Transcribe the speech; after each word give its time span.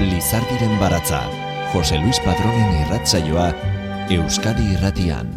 Lizardiren 0.00 0.78
baratza, 0.80 1.20
Jose 1.74 1.98
Luis 2.00 2.16
Padronen 2.24 2.72
irratzaioa, 2.80 3.50
Euskadi 4.10 4.64
irratian. 4.72 5.28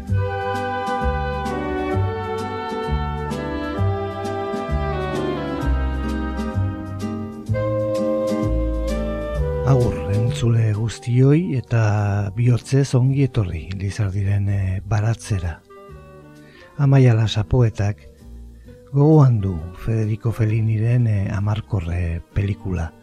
Agur, 9.67 9.99
entzule 10.15 10.71
guztioi 10.79 11.59
eta 11.59 12.31
bihotze 12.35 12.85
ongi 12.95 13.27
etorri 13.27 13.67
Lizardiren 13.75 14.49
eh, 14.49 14.81
baratzera. 14.87 15.59
Amaiala 16.79 17.27
sapoetak 17.27 18.07
gogoan 18.93 19.39
du 19.41 19.57
Federico 19.85 20.31
Felliniren 20.31 21.07
e, 21.07 21.21
amarkorre 21.31 22.21
pelikula. 22.33 22.93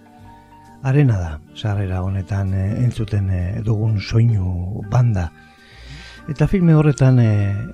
Arena 0.82 1.18
da, 1.18 1.40
sarrera 1.54 2.00
honetan 2.02 2.54
e, 2.54 2.64
entzuten 2.80 3.28
e, 3.28 3.60
dugun 3.60 3.98
soinu 4.00 4.80
banda. 4.90 5.28
Eta 6.28 6.46
filme 6.48 6.72
horretan 6.72 7.18
e, 7.20 7.32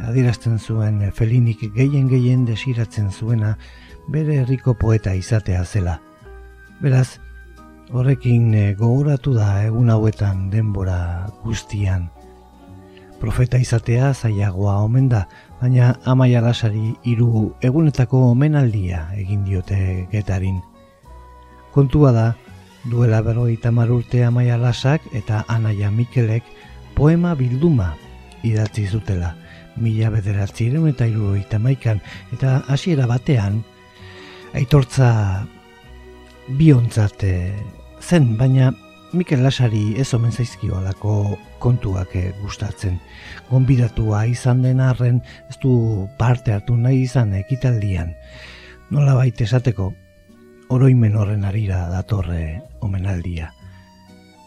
adierazten 0.08 0.58
zuen 0.58 1.12
Fellinik 1.14 1.62
gehien 1.76 2.08
gehien 2.10 2.44
desiratzen 2.48 3.12
zuena 3.12 3.56
bere 4.10 4.40
herriko 4.42 4.74
poeta 4.74 5.14
izatea 5.14 5.62
zela. 5.64 6.00
Beraz, 6.82 7.20
horrekin 7.94 8.54
e, 8.54 8.64
gogoratu 8.74 9.36
da 9.36 9.62
egun 9.68 9.90
hauetan 9.94 10.48
denbora 10.50 11.28
guztian. 11.44 12.08
Profeta 13.20 13.60
izatea 13.62 14.10
zailagoa 14.14 14.80
omen 14.82 15.06
da, 15.08 15.28
baina 15.60 15.94
amaia 16.04 16.42
lasari 16.42 16.90
hiru 17.06 17.52
egunetako 17.62 18.32
omenaldia 18.32 19.06
egin 19.14 19.46
diote 19.46 20.08
getarin. 20.10 20.58
Kontua 21.72 22.10
da, 22.12 22.26
duela 22.90 23.20
berroi 23.22 23.56
tamar 23.56 23.90
urte 23.90 24.22
amaia 24.24 24.56
lasak 24.58 25.02
eta 25.12 25.44
anaia 25.48 25.90
Mikelek 25.90 26.44
poema 26.94 27.34
bilduma 27.34 27.94
idatzi 28.42 28.86
zutela. 28.86 29.34
Mila 29.76 30.10
bederatzi 30.10 30.70
eta 30.88 31.06
iru 31.06 31.36
maikan 31.60 32.00
eta 32.32 32.62
hasiera 32.68 33.06
batean 33.06 33.64
aitortza 34.54 35.46
biontzat 36.48 37.24
zen, 38.00 38.36
baina 38.38 38.72
Mikel 39.12 39.42
Lasari 39.42 39.94
ez 40.00 40.12
omen 40.14 40.32
zaizkio 40.32 40.76
alako 40.76 41.38
kontuak 41.58 42.14
eh, 42.16 42.32
gustatzen. 42.42 42.98
Gonbidatua 43.50 44.26
izan 44.26 44.62
den 44.62 44.80
arren 44.80 45.22
ez 45.48 45.56
du 45.62 46.08
parte 46.18 46.52
hartu 46.52 46.76
nahi 46.76 47.02
izan 47.02 47.34
ekitaldian. 47.34 48.14
Nola 48.90 49.14
baita 49.14 49.44
esateko, 49.44 49.92
oroimen 50.68 51.16
horren 51.16 51.44
arira 51.44 51.86
datorre 51.90 52.62
omenaldia. 52.80 53.52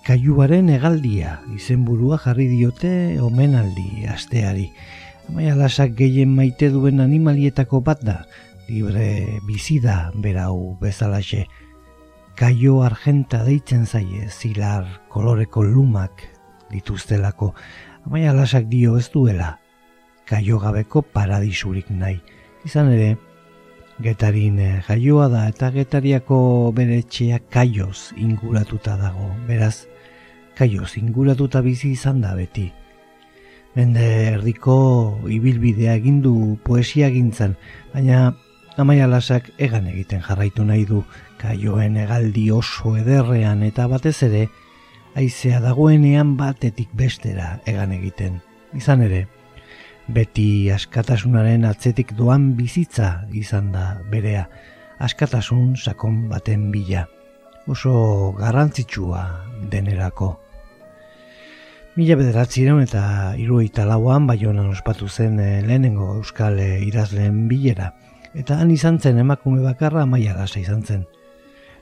Kaiuaren 0.05 0.69
egaldia 0.73 1.39
izenburua 1.55 2.17
jarri 2.23 2.47
diote 2.49 2.91
omenaldi 3.21 4.05
asteari. 4.09 4.69
Amaia 5.29 5.55
lasak 5.55 5.93
gehien 5.95 6.31
maite 6.35 6.71
duen 6.73 6.99
animalietako 6.99 7.83
bat 7.85 8.01
da, 8.03 8.23
libre 8.67 9.39
bizida 9.45 10.09
berau 10.17 10.77
bezalaxe 10.81 11.45
kaio 12.39 12.81
argenta 12.87 13.43
deitzen 13.43 13.85
zaie 13.85 14.29
zilar 14.31 14.85
koloreko 15.11 15.61
lumak 15.63 16.23
dituztelako, 16.71 17.53
amaia 18.07 18.33
lasak 18.33 18.69
dio 18.71 18.97
ez 18.97 19.09
duela, 19.11 19.57
kaio 20.25 20.59
gabeko 20.59 21.01
paradisurik 21.01 21.89
nahi. 21.91 22.21
Izan 22.65 22.93
ere, 22.93 23.17
getarin 23.99 24.59
eh, 24.59 24.81
jaioa 24.87 25.27
da 25.31 25.45
eta 25.51 25.69
getariako 25.75 26.39
bere 26.75 26.99
etxea 27.03 27.39
kaioz 27.51 28.13
inguratuta 28.17 28.95
dago, 28.97 29.29
beraz, 29.47 29.85
kaioz 30.55 30.95
inguratuta 30.97 31.61
bizi 31.61 31.93
izan 31.95 32.21
da 32.23 32.33
beti. 32.35 32.69
Mende 33.75 34.05
erdiko 34.33 34.75
ibilbidea 35.29 35.93
egindu 35.99 36.57
poesia 36.63 37.09
gintzen, 37.13 37.55
baina 37.93 38.33
amaia 38.79 39.07
lasak 39.07 39.51
egan 39.59 39.87
egiten 39.91 40.23
jarraitu 40.25 40.65
nahi 40.65 40.85
du, 40.87 41.03
kaioen 41.39 41.97
egaldi 41.99 42.49
oso 42.55 42.95
ederrean 42.97 43.63
eta 43.67 43.87
batez 43.91 44.17
ere, 44.27 44.47
aizea 45.19 45.59
dagoenean 45.59 46.37
batetik 46.39 46.89
bestera 46.95 47.57
egan 47.67 47.91
egiten. 47.91 48.39
Izan 48.77 49.03
ere, 49.03 49.25
beti 50.13 50.71
askatasunaren 50.73 51.65
atzetik 51.69 52.15
doan 52.17 52.53
bizitza 52.57 53.25
izan 53.35 53.71
da 53.71 53.99
berea, 54.09 54.47
askatasun 54.99 55.75
sakon 55.77 56.27
baten 56.31 56.69
bila, 56.73 57.05
oso 57.67 58.33
garrantzitsua 58.39 59.23
denerako. 59.71 60.33
Mila 61.99 62.15
bederatzireun 62.15 62.81
eta 62.85 63.03
iruita 63.37 63.85
lauan 63.85 64.25
baionan 64.27 64.69
ospatu 64.71 65.09
zen 65.09 65.39
eh, 65.39 65.61
lehenengo 65.65 66.13
euskal 66.17 66.59
eh, 66.63 66.81
idazleen 66.87 67.47
bilera, 67.49 67.93
eta 68.33 68.59
han 68.61 68.71
izan 68.71 68.99
zen 68.99 69.19
emakume 69.19 69.61
bakarra 69.61 70.05
maia 70.05 70.35
izan 70.55 70.83
zen. 70.83 71.05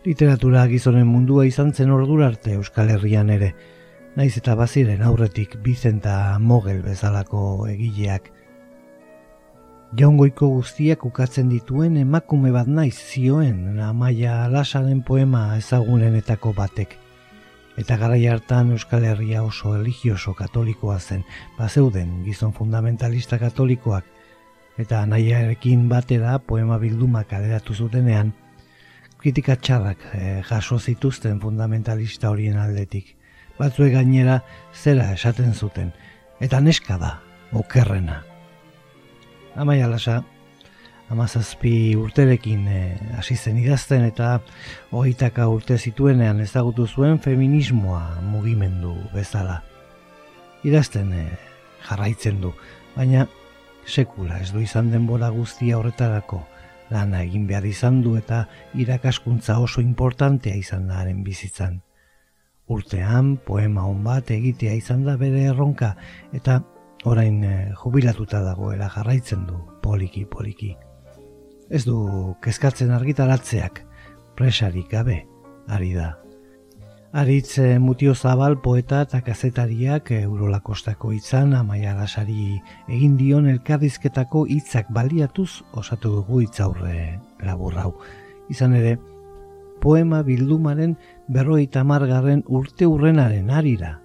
Literatura 0.06 0.66
gizonen 0.68 1.08
mundua 1.08 1.46
izan 1.46 1.74
zen 1.74 1.92
ordura 1.92 2.28
arte 2.28 2.54
Euskal 2.54 2.90
Herrian 2.90 3.30
ere, 3.30 3.54
naiz 4.18 4.34
eta 4.40 4.56
baziren 4.58 5.04
aurretik 5.06 5.60
bizenta 5.62 6.40
mogel 6.42 6.80
bezalako 6.82 7.40
egileak. 7.70 8.32
Jaungoiko 10.00 10.48
guztiak 10.56 11.04
ukatzen 11.06 11.52
dituen 11.52 12.00
emakume 12.02 12.50
bat 12.56 12.68
naiz 12.68 12.96
zioen 12.98 13.78
amaia 13.80 14.48
lasaren 14.50 15.04
poema 15.06 15.42
ezagunenetako 15.60 16.54
batek. 16.58 16.96
Eta 17.78 17.98
garai 18.02 18.24
hartan 18.26 18.72
Euskal 18.74 19.06
Herria 19.06 19.44
oso 19.46 19.76
religioso 19.76 20.34
katolikoa 20.34 20.98
zen, 21.00 21.22
bazeuden 21.60 22.24
gizon 22.26 22.56
fundamentalista 22.58 23.38
katolikoak, 23.38 24.08
eta 24.82 25.04
nahiarekin 25.06 25.86
batera 25.94 26.40
poema 26.40 26.80
bildumak 26.82 27.38
aderatu 27.38 27.78
zutenean, 27.78 28.34
kritika 29.22 29.56
txarrak 29.62 30.10
e, 30.14 30.42
jaso 30.50 30.80
zituzten 30.80 31.40
fundamentalista 31.40 32.34
horien 32.34 32.58
aldetik. 32.58 33.14
Batzuek 33.58 33.94
gainera 33.94 34.42
zera 34.74 35.12
esaten 35.14 35.54
zuten, 35.54 35.92
eta 36.40 36.60
neska 36.62 36.98
da, 37.02 37.18
okerrena. 37.58 38.22
Amaia 39.58 39.88
lasa, 39.90 40.22
amazazpi 41.10 41.96
urterekin 41.96 42.68
eh, 42.68 43.00
hasi 43.18 43.36
zen 43.36 43.58
idazten 43.58 44.04
eta 44.06 44.42
hogeitaka 44.92 45.48
urte 45.50 45.78
zituenean 45.78 46.42
ezagutu 46.44 46.88
zuen 46.88 47.20
feminismoa 47.24 48.22
mugimendu 48.22 48.94
bezala. 49.14 49.62
Idazten 50.68 51.14
e, 51.14 51.26
jarraitzen 51.88 52.42
du, 52.42 52.52
baina 52.96 53.28
sekula 53.88 54.42
ez 54.44 54.52
du 54.52 54.60
izan 54.60 54.92
denbora 54.92 55.30
guztia 55.32 55.78
horretarako, 55.80 56.42
lana 56.92 57.24
egin 57.24 57.48
behar 57.48 57.66
izan 57.66 58.02
du 58.04 58.18
eta 58.20 58.46
irakaskuntza 58.76 59.60
oso 59.64 59.82
importantea 59.82 60.56
izan 60.60 60.88
da 60.92 61.00
haren 61.02 61.24
bizitzan. 61.24 61.82
Urtean, 62.68 63.38
poema 63.48 63.86
hon 63.88 64.04
bat 64.04 64.32
egitea 64.32 64.74
izan 64.76 65.06
da 65.08 65.16
bere 65.18 65.46
erronka 65.54 65.94
eta 66.36 66.60
orain 67.08 67.40
eh, 67.44 67.72
jubilatuta 67.80 68.44
dagoela 68.44 68.90
jarraitzen 68.92 69.46
du 69.48 69.62
poliki 69.84 70.26
poliki. 70.26 70.76
Ez 71.70 71.84
du 71.88 71.98
kezkatzen 72.44 72.92
argitaratzeak, 72.96 73.84
presarik 74.36 74.92
gabe, 74.92 75.22
ari 75.68 75.94
da 75.96 76.16
Aritz 77.18 77.58
eh, 77.58 77.80
Mutio 77.80 78.14
Zabal 78.16 78.60
poeta 78.62 79.00
eta 79.02 79.22
kazetariak 79.24 80.12
eh, 80.12 80.24
Eurolakostako 80.28 81.14
itzan 81.16 81.56
amaia 81.56 81.96
lasari 81.96 82.60
egin 82.92 83.16
dion 83.18 83.48
elkarrizketako 83.48 84.44
hitzak 84.52 84.92
baliatuz 84.94 85.64
osatu 85.72 86.12
dugu 86.18 86.42
hitzaurre 86.44 86.98
laburrau. 87.48 87.94
Izan 88.52 88.76
ere, 88.76 88.98
poema 89.82 90.20
bildumaren 90.28 90.98
berroita 91.28 91.84
margarren 91.84 92.44
urte 92.48 92.88
urrenaren 92.88 93.50
arira. 93.52 94.00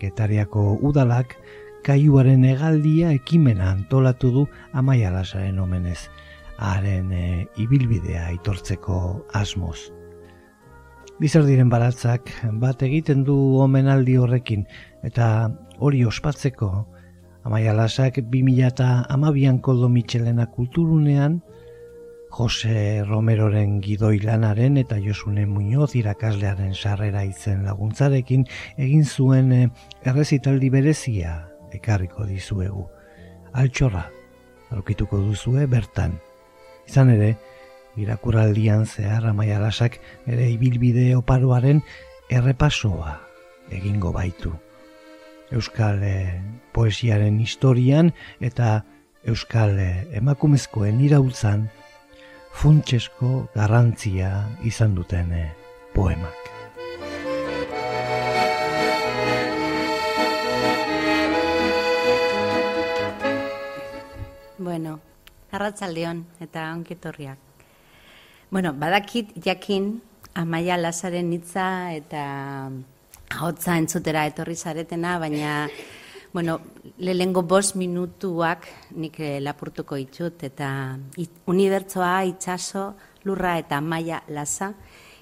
Getariako 0.00 0.78
udalak 0.82 1.36
kaiuaren 1.84 2.44
egaldia 2.44 3.12
ekimena 3.14 3.70
antolatu 3.70 4.32
du 4.32 4.46
amaia 4.72 5.10
lasaren 5.12 5.58
omenez, 5.62 6.08
haren 6.58 7.12
e, 7.12 7.46
ibilbidea 7.62 8.26
aitortzeko 8.32 8.98
asmoz. 9.34 9.92
Bizardiren 11.20 11.70
baratzak 11.72 12.32
bat 12.60 12.82
egiten 12.82 13.24
du 13.24 13.36
omenaldi 13.62 14.18
horrekin 14.20 14.66
eta 15.06 15.48
hori 15.78 16.04
ospatzeko 16.04 16.70
Amaia 17.46 17.70
Lasak 17.72 18.16
2000 18.18 18.66
eta 18.66 18.86
amabian 19.08 19.60
koldo 19.62 19.86
mitxelena 19.88 20.48
kulturunean 20.50 21.36
Jose 22.36 23.02
Romeroren 23.02 23.78
gidoi 23.80 24.18
lanaren 24.20 24.74
eta 24.76 24.98
Josune 25.00 25.46
Muñoz 25.48 25.94
irakaslearen 25.96 26.74
sarrera 26.74 27.22
izen 27.24 27.62
laguntzarekin 27.64 28.42
egin 28.76 29.06
zuen 29.08 29.52
eh, 29.56 29.68
errezitaldi 30.04 30.68
berezia 30.68 31.30
ekarriko 31.72 32.26
dizuegu. 32.28 32.84
Altxorra, 33.56 34.02
alokituko 34.68 35.22
duzue 35.24 35.64
bertan. 35.64 36.18
Izan 36.84 37.14
ere, 37.14 37.30
irakuraldian 37.96 38.84
zehar 38.84 39.30
amaia 39.32 39.72
ere 40.26 40.50
ibilbide 40.50 41.16
oparoaren 41.16 41.80
errepasoa 42.28 43.16
egingo 43.70 44.12
baitu. 44.12 44.52
Euskal 45.50 46.04
eh, 46.04 46.42
poesiaren 46.72 47.40
historian 47.40 48.12
eta 48.40 48.84
Euskal 49.24 49.78
eh, 49.78 50.06
emakumezkoen 50.12 51.00
irautzan 51.00 51.70
funtsesko 52.56 53.48
garrantzia 53.54 54.30
izan 54.64 54.94
duten 54.96 55.32
eh, 55.36 55.50
poemak. 55.92 56.46
Bueno, 64.56 64.96
arratzaldeon 65.52 66.24
eta 66.40 66.70
onketorriak. 66.72 67.38
Bueno, 68.50 68.72
badakit 68.72 69.36
jakin 69.44 70.00
Amaia 70.34 70.76
Lazaren 70.80 71.28
hitza 71.36 71.68
eta 71.92 72.24
hotza 73.40 73.76
entzutera 73.76 74.24
etorri 74.30 74.56
zaretena, 74.56 75.18
baina 75.20 75.68
bueno, 76.32 76.60
lehengo 76.98 77.42
bost 77.42 77.76
minutuak 77.76 78.66
nik 78.96 79.20
eh, 79.20 79.40
lapurtuko 79.40 79.96
itxut 79.96 80.42
eta 80.48 80.98
unibertsoa 81.46 82.24
itxaso 82.24 82.94
lurra 83.24 83.58
eta 83.58 83.76
Amaia 83.78 84.22
Laza 84.28 84.72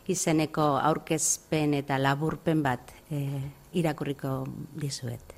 izeneko 0.08 0.76
aurkezpen 0.78 1.74
eta 1.80 1.98
laburpen 1.98 2.62
bat 2.62 2.92
e, 3.10 3.40
irakurriko 3.72 4.46
dizuet. 4.76 5.34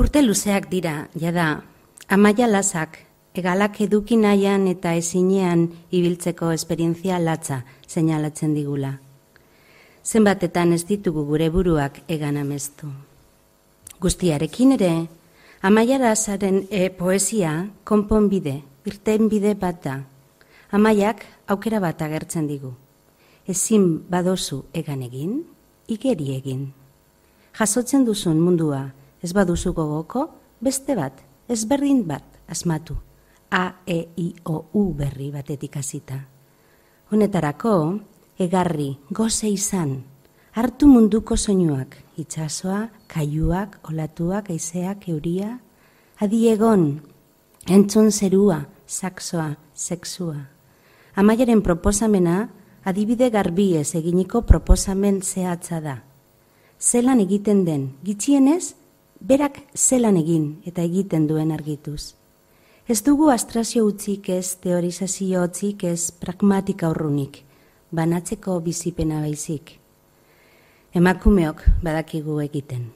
Urte 0.00 0.22
luzeak 0.22 0.68
dira, 0.70 1.08
jada, 1.14 1.62
Amaia 2.10 2.48
Lazak 2.50 2.98
egalak 3.34 3.80
eduki 3.82 4.16
nahian 4.18 4.66
eta 4.70 4.94
ezinean 4.98 5.68
ibiltzeko 5.90 6.50
esperientzia 6.54 7.18
latza 7.18 7.64
seinalatzen 7.86 8.54
digula. 8.54 8.98
Zenbatetan 10.04 10.74
ez 10.76 10.84
ditugu 10.84 11.24
gure 11.24 11.48
buruak 11.48 12.02
egan 12.12 12.36
amestu. 12.36 12.90
Guztiarekin 14.04 14.74
ere, 14.76 14.90
amaiara 15.64 16.10
azaren 16.12 16.66
e, 16.68 16.90
poesia 16.92 17.70
konponbide, 17.88 18.58
irten 18.84 19.30
bide 19.32 19.54
bat 19.56 19.80
da. 19.84 19.96
Amaiak 20.76 21.24
aukera 21.48 21.80
bat 21.80 22.02
agertzen 22.04 22.50
digu. 22.50 22.74
Ezin 23.48 24.04
badozu 24.10 24.64
egan 24.76 25.00
egin, 25.06 25.40
igeri 25.88 26.34
egin. 26.36 26.66
Jasotzen 27.56 28.04
duzun 28.04 28.40
mundua, 28.44 28.90
ez 29.22 29.32
baduzu 29.32 29.72
gogoko, 29.72 30.28
beste 30.60 30.96
bat, 30.98 31.16
ezberdin 31.48 32.04
bat, 32.04 32.24
asmatu. 32.48 32.96
A, 33.50 33.72
E, 33.86 34.08
I, 34.16 34.34
O, 34.44 34.64
U 34.74 34.92
berri 34.98 35.30
batetik 35.30 35.76
hasita. 35.76 36.18
Honetarako, 37.12 38.00
egarri, 38.38 38.96
goze 39.10 39.48
izan, 39.48 40.02
hartu 40.54 40.88
munduko 40.88 41.36
soinuak, 41.36 41.96
itsasoa, 42.18 42.88
kaiuak, 43.06 43.78
olatuak, 43.90 44.50
aizeak, 44.50 45.08
euria, 45.08 45.58
adiegon, 46.20 47.00
entzun 47.68 48.10
zerua, 48.10 48.66
saksoa, 48.86 49.56
sexua. 49.74 50.48
Amaiaren 51.14 51.62
proposamena, 51.62 52.50
adibide 52.84 53.30
garbiez 53.30 53.94
eginiko 53.94 54.42
proposamen 54.42 55.22
zehatza 55.22 55.80
da. 55.80 56.02
Zelan 56.80 57.20
egiten 57.22 57.64
den, 57.64 57.94
gitxienez, 58.04 58.74
berak 59.20 59.62
zelan 59.74 60.18
egin 60.20 60.60
eta 60.66 60.82
egiten 60.82 61.26
duen 61.30 61.52
argituz. 61.54 62.14
Ez 62.86 63.00
dugu 63.02 63.30
astrazio 63.32 63.86
utzik 63.88 64.28
ez, 64.28 64.56
teorizazio 64.60 65.46
utzik 65.46 65.86
ez, 65.88 66.10
pragmatika 66.10 66.90
urrunik, 66.92 67.40
banatzeko 67.94 68.58
bizipena 68.60 69.20
baizik. 69.22 69.78
Emakumeok 70.94 71.62
badakigu 71.82 72.38
egiten. 72.42 72.90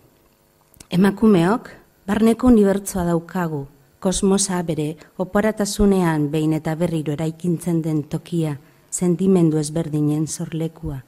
Emakumeok 0.91 1.71
barneko 2.07 2.49
unibertsoa 2.49 3.05
daukagu, 3.09 3.67
kosmosa 4.01 4.63
bere 4.63 4.95
oporatasunean 5.19 6.29
behin 6.31 6.55
eta 6.59 6.75
berriro 6.79 7.13
eraikintzen 7.13 7.83
den 7.83 8.05
tokia, 8.05 8.57
sentimendu 8.91 9.59
ezberdinen 9.59 10.27
zorlekua. 10.27 11.03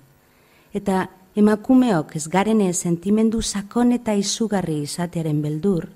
Eta 0.75 1.06
emakumeok 1.37 2.16
ez 2.16 2.26
garene 2.28 2.72
sentimendu 2.75 3.42
sakon 3.42 3.92
eta 3.92 4.14
izugarri 4.14 4.81
izatearen 4.82 5.40
beldur, 5.42 5.88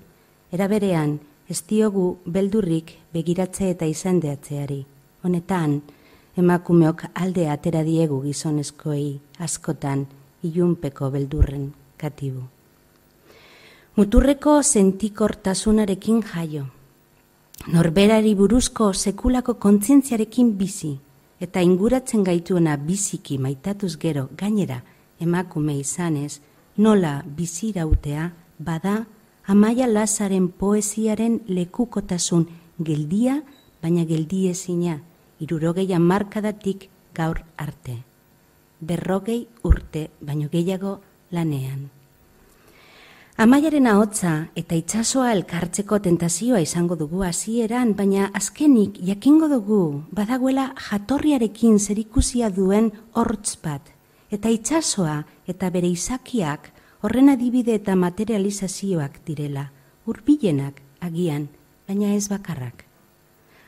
eraberean 0.51 1.19
ez 1.49 1.61
diogu 1.69 2.17
beldurrik 2.25 2.95
begiratze 3.13 3.69
eta 3.75 3.85
izandeatzeari. 3.85 4.85
Honetan, 5.23 5.81
emakumeok 6.37 7.05
alde 7.13 7.49
atera 7.49 7.83
diegu 7.83 8.21
gizonezkoei 8.23 9.19
askotan 9.39 10.05
ilunpeko 10.43 11.09
beldurren 11.11 11.71
katibu. 11.97 12.43
Muturreko 13.95 14.61
sentikortasunarekin 14.63 16.23
jaio. 16.33 16.65
Norberari 17.71 18.35
buruzko 18.35 18.91
sekulako 18.93 19.53
kontzientziarekin 19.53 20.51
bizi 20.57 20.97
eta 21.41 21.61
inguratzen 21.61 22.23
gaituena 22.23 22.75
biziki 22.77 23.37
maitatuz 23.37 23.95
gero 23.97 24.27
gainera 24.37 24.81
emakume 25.19 25.77
izanez 25.79 26.39
nola 26.77 27.21
bizirautea 27.25 28.31
bada 28.59 29.05
Amaia 29.47 29.85
Lazaren 29.85 30.47
poesiaren 30.49 31.35
lekukotasun 31.47 32.47
geldia, 32.81 33.43
baina 33.81 34.01
geldiezina, 34.09 34.97
irurogei 35.39 35.87
markadatik 35.99 36.89
gaur 37.13 37.43
arte. 37.57 38.03
Berrogei 38.79 39.47
urte, 39.63 40.09
baino 40.21 40.49
gehiago 40.51 40.99
lanean. 41.31 41.89
Amaiaren 43.35 43.87
ahotza 43.91 44.47
eta 44.55 44.77
itsasoa 44.79 45.33
elkartzeko 45.35 45.97
tentazioa 45.99 46.61
izango 46.63 46.95
dugu 46.95 47.25
hasieran, 47.27 47.91
baina 47.93 48.29
azkenik 48.33 48.95
jakingo 49.03 49.49
dugu 49.51 50.03
badagoela 50.15 50.69
jatorriarekin 50.85 51.75
zerikusia 51.79 52.49
duen 52.49 52.93
hortz 53.11 53.57
bat, 53.59 53.81
eta 54.31 54.47
itsasoa 54.47 55.17
eta 55.51 55.69
bere 55.69 55.91
izakiak 55.91 56.71
horren 57.03 57.27
adibide 57.35 57.75
eta 57.75 57.97
materializazioak 57.99 59.19
direla, 59.27 59.67
urbilenak 60.07 60.79
agian, 61.03 61.49
baina 61.89 62.15
ez 62.15 62.29
bakarrak. 62.31 62.84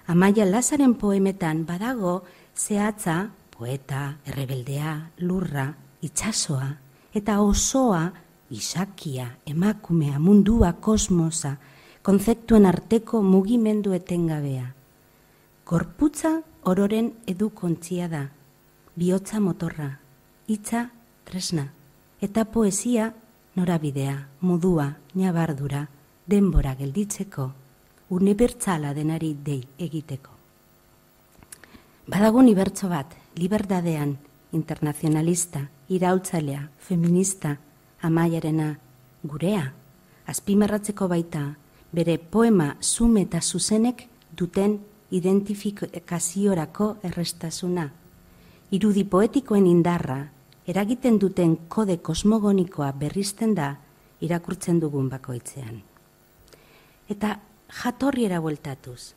Amaia 0.07 0.45
Lazaren 0.45 0.93
poemetan 0.95 1.65
badago 1.67 2.21
zehatza, 2.55 3.31
poeta, 3.51 4.15
errebeldea, 4.25 5.11
lurra, 5.19 5.73
itsasoa 6.01 6.77
eta 7.17 7.41
osoa, 7.41 8.13
isakia, 8.49 9.37
emakumea, 9.45 10.19
mundua, 10.19 10.73
kosmosa, 10.79 11.57
konzeptuen 12.05 12.65
arteko 12.65 13.21
mugimendu 13.21 13.91
etengabea. 13.97 14.71
Korputza 15.67 16.37
ororen 16.63 17.11
edukontzia 17.27 18.07
da, 18.07 18.27
bihotza 18.95 19.41
motorra, 19.43 19.89
hitza 20.47 20.87
tresna, 21.27 21.67
eta 22.21 22.45
poesia 22.45 23.11
norabidea, 23.57 24.27
modua, 24.39 24.93
nabardura, 25.17 25.87
denbora 26.27 26.75
gelditzeko, 26.79 27.51
unibertsala 28.09 28.93
denari 28.93 29.35
dei 29.43 29.61
egiteko. 29.77 30.31
Badago 32.07 32.39
unibertso 32.39 32.87
bat, 32.87 33.13
liberdadean, 33.35 34.17
internazionalista, 34.55 35.67
iraultzalea, 35.89 36.69
feminista, 36.79 37.57
amaiarena, 38.01 38.77
gurea, 39.23 39.73
azpimarratzeko 40.27 41.07
baita, 41.07 41.57
bere 41.91 42.17
poema 42.17 42.75
zume 42.81 43.25
eta 43.27 43.41
zuzenek 43.41 44.07
duten 44.37 44.79
identifikaziorako 45.11 46.97
errestasuna. 47.03 47.89
Irudi 48.71 49.03
poetikoen 49.03 49.67
indarra 49.67 50.19
eragiten 50.67 51.19
duten 51.19 51.55
kode 51.71 51.97
kosmogonikoa 52.03 52.91
berrizten 52.91 53.55
da 53.55 53.75
irakurtzen 54.21 54.79
dugun 54.79 55.07
bakoitzean. 55.09 55.79
Eta 57.07 57.37
jatorriera 57.69 58.39
bueltatuz. 58.39 59.13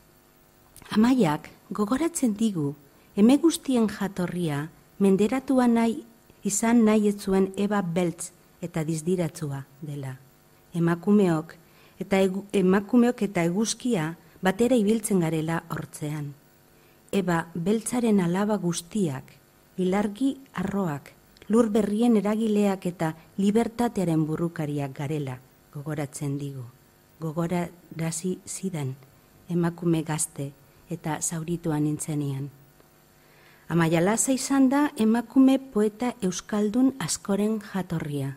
Amaiak 0.91 1.49
gogoratzen 1.69 2.35
digu 2.37 2.75
eme 3.15 3.37
guztien 3.37 3.87
jatorria 3.87 4.69
menderatua 4.99 5.67
nahi 5.67 6.03
izan 6.43 6.83
nahi 6.85 7.07
etzuen 7.11 7.51
eba 7.57 7.81
beltz 7.81 8.31
eta 8.61 8.83
dizdiratzua 8.83 9.63
dela. 9.81 10.17
Emakumeok 10.73 11.55
eta 12.01 12.19
emakumeok 12.53 13.21
eta 13.27 13.43
eguzkia 13.49 14.15
batera 14.41 14.75
ibiltzen 14.75 15.21
garela 15.21 15.63
hortzean. 15.69 16.33
Eba 17.11 17.45
beltzaren 17.53 18.21
alaba 18.23 18.57
guztiak, 18.57 19.23
ilargi 19.77 20.37
arroak, 20.55 21.11
lur 21.51 21.69
berrien 21.69 22.15
eragileak 22.17 22.85
eta 22.87 23.13
libertatearen 23.37 24.25
burrukariak 24.25 24.93
garela 24.95 25.39
gogoratzen 25.73 26.37
digu. 26.39 26.63
Gogora 27.21 27.67
zidan 28.49 28.95
emakume 29.49 30.01
gazte 30.01 30.47
eta 30.89 31.19
zaurituan 31.21 31.83
nintzenian. 31.85 32.49
Amaia 33.69 34.01
Laza 34.01 34.33
izan 34.33 34.69
da 34.69 34.89
emakume 34.97 35.59
poeta 35.59 36.15
euskaldun 36.25 36.95
askoren 36.99 37.59
jatorria, 37.61 38.33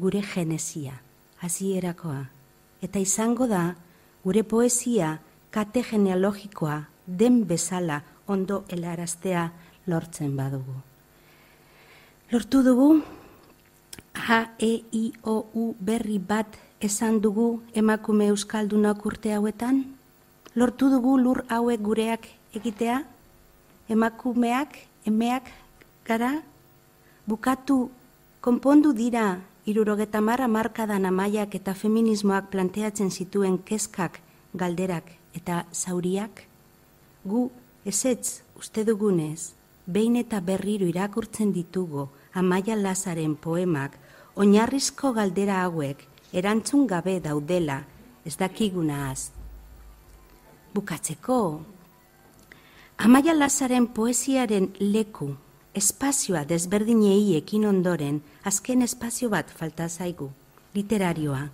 gure 0.00 0.22
genesia, 0.22 0.96
hasierakoa. 1.44 2.24
Eta 2.82 2.98
izango 2.98 3.46
da, 3.46 3.76
gure 4.24 4.42
poesia 4.42 5.18
kate 5.50 5.84
genealogikoa 5.90 6.80
den 7.06 7.44
bezala 7.46 8.00
ondo 8.26 8.64
helaraztea 8.72 9.50
lortzen 9.86 10.32
badugu. 10.36 10.80
Lortu 12.32 12.64
dugu, 12.64 12.88
H, 14.14 14.54
E, 14.58 14.72
I, 14.92 15.12
O, 15.22 15.44
U 15.52 15.74
berri 15.78 16.18
bat 16.18 16.63
esan 16.80 17.20
dugu 17.20 17.62
emakume 17.74 18.28
euskaldunak 18.28 19.04
urte 19.06 19.32
hauetan? 19.34 19.84
Lortu 20.54 20.90
dugu 20.90 21.16
lur 21.18 21.44
hauek 21.48 21.80
gureak 21.80 22.28
egitea? 22.54 23.02
Emakumeak, 23.88 24.78
emeak 25.04 25.50
gara? 26.06 26.42
Bukatu, 27.26 27.90
konpondu 28.40 28.92
dira, 28.92 29.40
irurogeta 29.66 30.20
marra 30.20 30.48
markadan 30.48 31.06
amaiak 31.06 31.54
eta 31.54 31.74
feminismoak 31.74 32.50
planteatzen 32.52 33.10
zituen 33.10 33.58
kezkak, 33.58 34.20
galderak 34.54 35.08
eta 35.34 35.64
zauriak? 35.72 36.44
Gu, 37.24 37.50
ezetz, 37.84 38.42
uste 38.56 38.84
dugunez, 38.84 39.52
behin 39.86 40.16
eta 40.16 40.40
berriro 40.40 40.86
irakurtzen 40.86 41.52
ditugu 41.52 42.08
amaia 42.34 42.76
lazaren 42.76 43.36
poemak, 43.36 43.96
oinarrizko 44.34 45.12
galdera 45.14 45.62
hauek, 45.62 46.02
erantzun 46.32 46.86
gabe 46.86 47.20
daudela, 47.20 47.82
ez 48.24 48.36
dakiguna 48.36 49.10
az. 49.10 49.30
Bukatzeko, 50.74 51.60
Amaia 52.96 53.34
Lazaren 53.34 53.88
poesiaren 53.90 54.68
leku, 54.78 55.34
espazioa 55.74 56.44
desberdinei 56.46 57.34
ekin 57.36 57.66
ondoren, 57.66 58.20
azken 58.46 58.82
espazio 58.86 59.28
bat 59.30 59.50
falta 59.50 59.88
zaigu, 59.88 60.30
literarioa. 60.74 61.48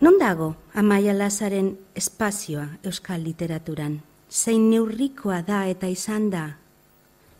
Non 0.00 0.16
dago 0.18 0.54
Amaia 0.74 1.12
Lazaren 1.12 1.74
espazioa 1.94 2.68
euskal 2.86 3.24
literaturan? 3.26 3.98
Zein 4.30 4.70
neurrikoa 4.70 5.42
da 5.42 5.64
eta 5.66 5.90
izan 5.90 6.30
da? 6.30 6.44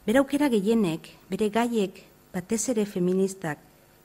Beraukera 0.05 0.51
gehienek, 0.51 1.07
bere 1.31 1.49
gaiek, 1.55 2.03
batez 2.35 2.69
ere 2.75 2.85
feministak, 2.85 3.63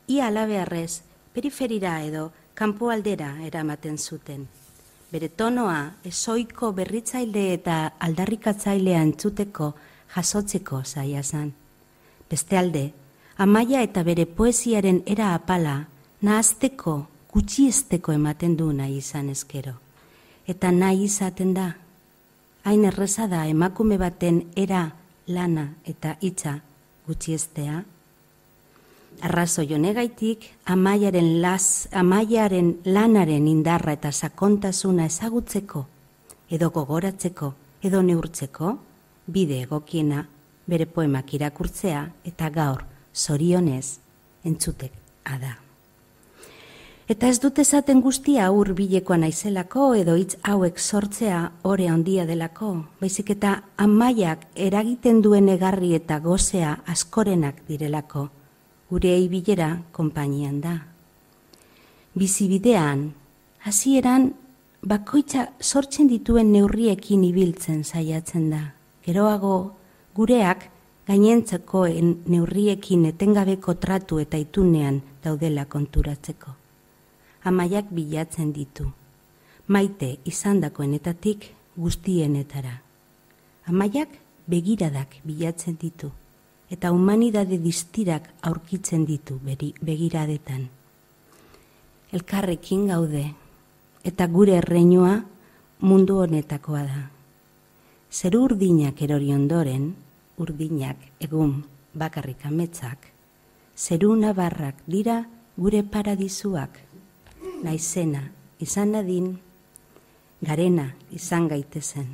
ia 0.08 0.29
alabearrez, 0.29 1.01
periferira 1.36 2.00
edo 2.08 2.30
kanpoaldera 2.56 3.36
eramaten 3.44 3.98
zuten. 3.98 4.48
Bere 5.12 5.30
tonoa 5.30 5.80
esoiko 6.08 6.72
berritzaile 6.74 7.44
eta 7.54 7.75
aldarrikatzailea 8.08 9.01
entzuteko 9.04 9.74
jasotzeko 10.15 10.82
zaia 10.86 11.24
zan. 11.24 11.51
Beste 12.30 12.58
alde, 12.58 12.86
amaia 13.38 13.84
eta 13.84 14.04
bere 14.08 14.25
poesiaren 14.25 15.04
era 15.06 15.34
apala 15.36 15.75
nahazteko 16.22 16.96
gutxiesteko 17.34 18.15
ematen 18.15 18.56
du 18.58 18.72
nahi 18.74 18.98
izan 19.04 19.30
ezkero. 19.30 19.75
Eta 20.48 20.72
nahi 20.72 21.04
izaten 21.10 21.54
da, 21.54 21.74
hain 22.63 22.86
erreza 22.86 23.27
da 23.27 23.46
emakume 23.48 23.98
baten 23.98 24.46
era 24.56 24.86
lana 25.27 25.74
eta 25.86 26.15
hitza 26.22 26.62
gutxiestea, 27.08 27.84
Arrazoi 29.22 29.74
honegaitik 29.74 30.45
amaiaren 30.65 31.41
las 31.41 31.88
amaiaren 31.91 32.79
lanaren 32.86 33.48
indarra 33.48 33.93
eta 33.93 34.12
sakontasuna 34.12 35.05
ezagutzeko 35.05 35.86
edo 36.50 36.69
gogoratzeko 36.69 37.53
edo 37.81 38.01
neurtzeko 38.03 38.77
bide 39.27 39.62
egokiena 39.63 40.25
bere 40.67 40.86
poemak 40.86 41.34
irakurtzea 41.34 42.01
eta 42.25 42.50
gaur 42.50 42.84
zorionez 43.15 44.00
entzutek 44.43 44.91
ada. 45.24 45.57
Eta 47.07 47.27
ez 47.29 47.39
dute 47.39 47.62
esaten 47.62 48.01
guztia 48.01 48.48
aur 48.50 48.72
bilekoa 48.74 49.17
naizelako 49.22 49.91
edo 49.93 50.15
hitz 50.17 50.39
hauek 50.41 50.79
sortzea 50.79 51.51
ore 51.63 51.88
handia 51.88 52.25
delako, 52.25 52.72
baizik 53.01 53.29
eta 53.36 53.60
amaiak 53.77 54.48
eragiten 54.55 55.22
duen 55.22 55.50
egarri 55.50 55.93
eta 55.93 56.17
gozea 56.19 56.79
askorenak 56.89 57.62
direlako 57.67 58.29
gure 58.95 59.11
eibilera 59.11 59.81
konpainian 59.91 60.61
da. 60.63 60.73
Bizibidean, 62.15 63.09
hasieran 63.67 64.29
bakoitza 64.87 65.49
sortzen 65.59 66.07
dituen 66.07 66.53
neurriekin 66.53 67.25
ibiltzen 67.27 67.83
saiatzen 67.83 68.47
da. 68.53 68.61
Geroago, 69.03 69.57
gureak 70.15 70.69
gainentzako 71.09 71.83
neurriekin 72.31 73.03
etengabeko 73.11 73.75
tratu 73.83 74.23
eta 74.23 74.39
itunean 74.39 75.01
daudela 75.25 75.67
konturatzeko. 75.67 76.55
Amaiak 77.51 77.91
bilatzen 77.91 78.55
ditu, 78.55 78.87
maite 79.67 80.15
izandakoenetatik 80.23 81.51
guztienetara. 81.75 82.77
Amaiak 83.67 84.21
begiradak 84.47 85.19
bilatzen 85.27 85.75
ditu 85.81 86.15
eta 86.69 86.91
humanidade 86.91 87.60
distirak 87.62 88.29
aurkitzen 88.41 89.05
ditu 89.05 89.39
beri, 89.43 89.74
begiradetan. 89.81 90.67
Elkarrekin 92.12 92.88
gaude 92.89 93.25
eta 94.05 94.27
gure 94.27 94.57
erreinua 94.62 95.19
mundu 95.81 96.19
honetakoa 96.24 96.84
da. 96.86 97.03
Zeru 98.12 98.45
urdinak 98.48 99.01
erori 99.01 99.34
ondoren, 99.34 99.89
urdinak 100.38 100.98
egun 101.19 101.63
bakarrik 101.93 102.45
ametzak, 102.45 103.10
zeru 103.75 104.15
nabarrak 104.15 104.84
dira 104.88 105.25
gure 105.57 105.84
paradizuak, 105.84 106.79
naizena 107.63 108.24
izan 108.60 108.93
nadin, 108.95 109.34
garena 110.41 110.91
izan 111.12 111.48
gaitezen, 111.51 112.07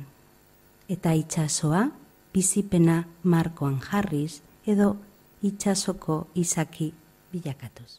eta 0.90 1.14
itxasoa, 1.14 1.88
bizipena 2.32 3.04
markoan 3.22 3.80
jarriz 3.80 4.40
edo 4.66 4.96
itxasoko 5.42 6.26
izaki 6.34 6.92
bilakatuz. 7.32 7.98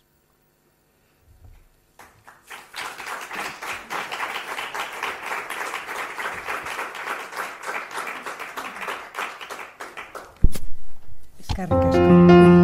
Eskarrik 11.39 11.87
asko. 11.89 12.62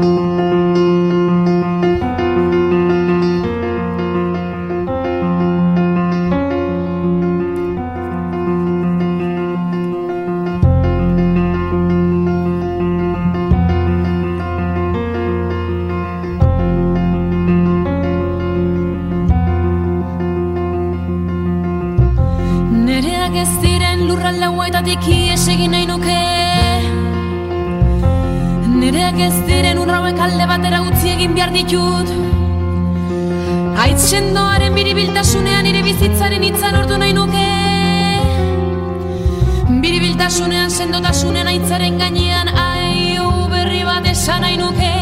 Nireak 28.89 29.19
ez 29.21 29.35
diren 29.45 29.77
unrauek 29.77 30.17
alde 30.25 30.45
batera 30.49 30.79
utzi 30.81 31.11
egin 31.11 31.35
behar 31.37 31.51
ditut. 31.53 32.07
Aitzen 33.83 34.31
doaren 34.33 34.73
biribiltasunean 34.73 35.67
nire 35.67 35.83
bizitzaren 35.85 36.45
itzan 36.47 36.77
ordu 36.79 36.97
nahi 36.97 37.13
nuke. 37.13 37.45
Biribiltasunean 39.83 40.73
sendotasunean 40.73 41.51
aitzaren 41.53 42.01
gainean 42.01 42.49
Aio 42.63 43.29
berri 43.53 43.85
bat 43.91 44.09
esan 44.15 44.41
nahi 44.47 44.57
nuke. 44.57 44.98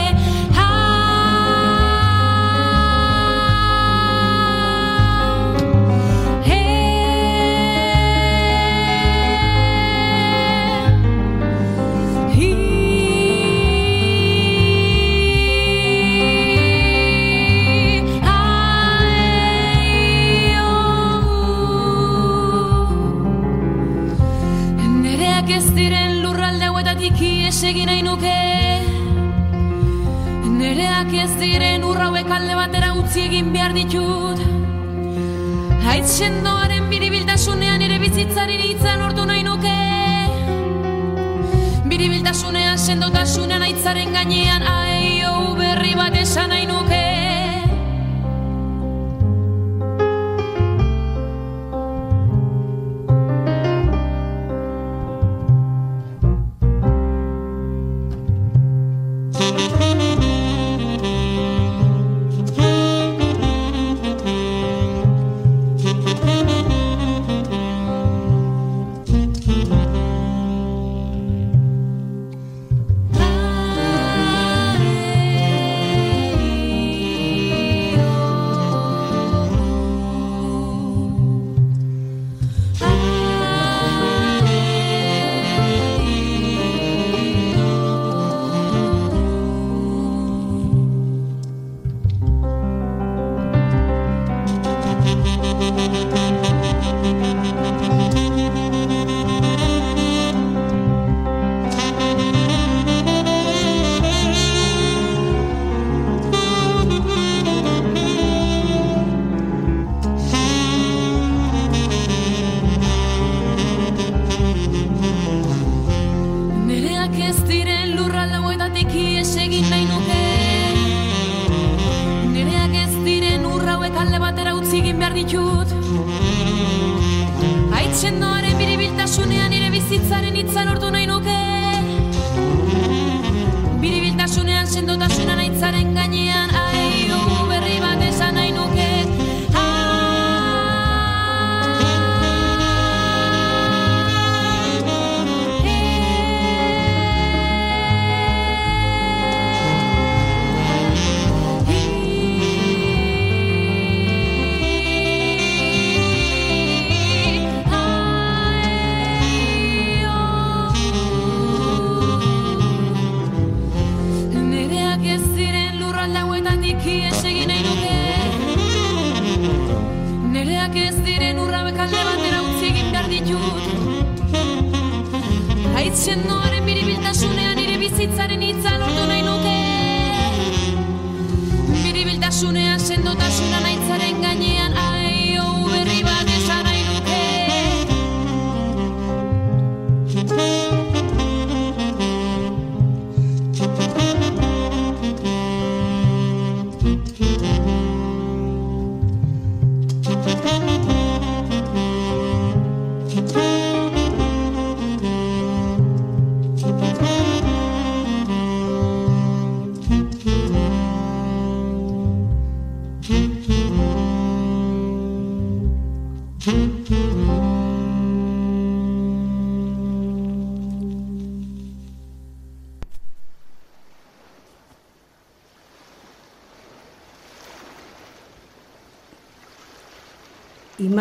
Hauek 25.48 25.62
ez 25.64 25.76
diren 25.78 26.18
lurralde 26.20 26.66
hauetatik 26.68 27.22
ies 27.24 27.62
egin 27.64 27.88
nahi 27.88 28.02
nuke. 28.04 28.32
Nereak 30.58 31.14
ez 31.24 31.30
diren 31.40 31.86
urrauek 31.88 32.34
alde 32.36 32.58
batera 32.60 32.90
utzi 33.00 33.22
egin 33.30 33.54
behar 33.54 33.72
ditut. 33.78 34.42
Haitz 35.88 36.18
sendoaren 36.18 36.90
biribiltasunean 36.92 37.86
ere 37.88 37.96
bizitzaren 38.04 38.66
hitzan 38.66 39.06
ordu 39.08 39.24
nahi 39.30 39.46
nuke. 39.48 39.78
Biribiltasunean 41.94 42.76
sendotasunean 42.76 43.64
aitzaren 43.70 44.12
gainean 44.20 44.68
aio 44.74 45.56
berri 45.62 45.96
bat 45.96 46.20
esan 46.26 46.52
nahi 46.52 46.68
nuke 46.68 46.77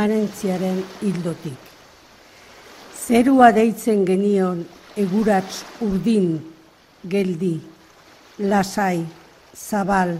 imanentziaren 0.06 0.82
hildotik. 1.02 1.58
Zerua 3.06 3.50
deitzen 3.54 4.04
genion 4.06 4.62
egurats 4.96 5.64
urdin, 5.82 6.38
geldi, 7.02 7.56
lasai, 8.38 9.04
zabal, 9.54 10.16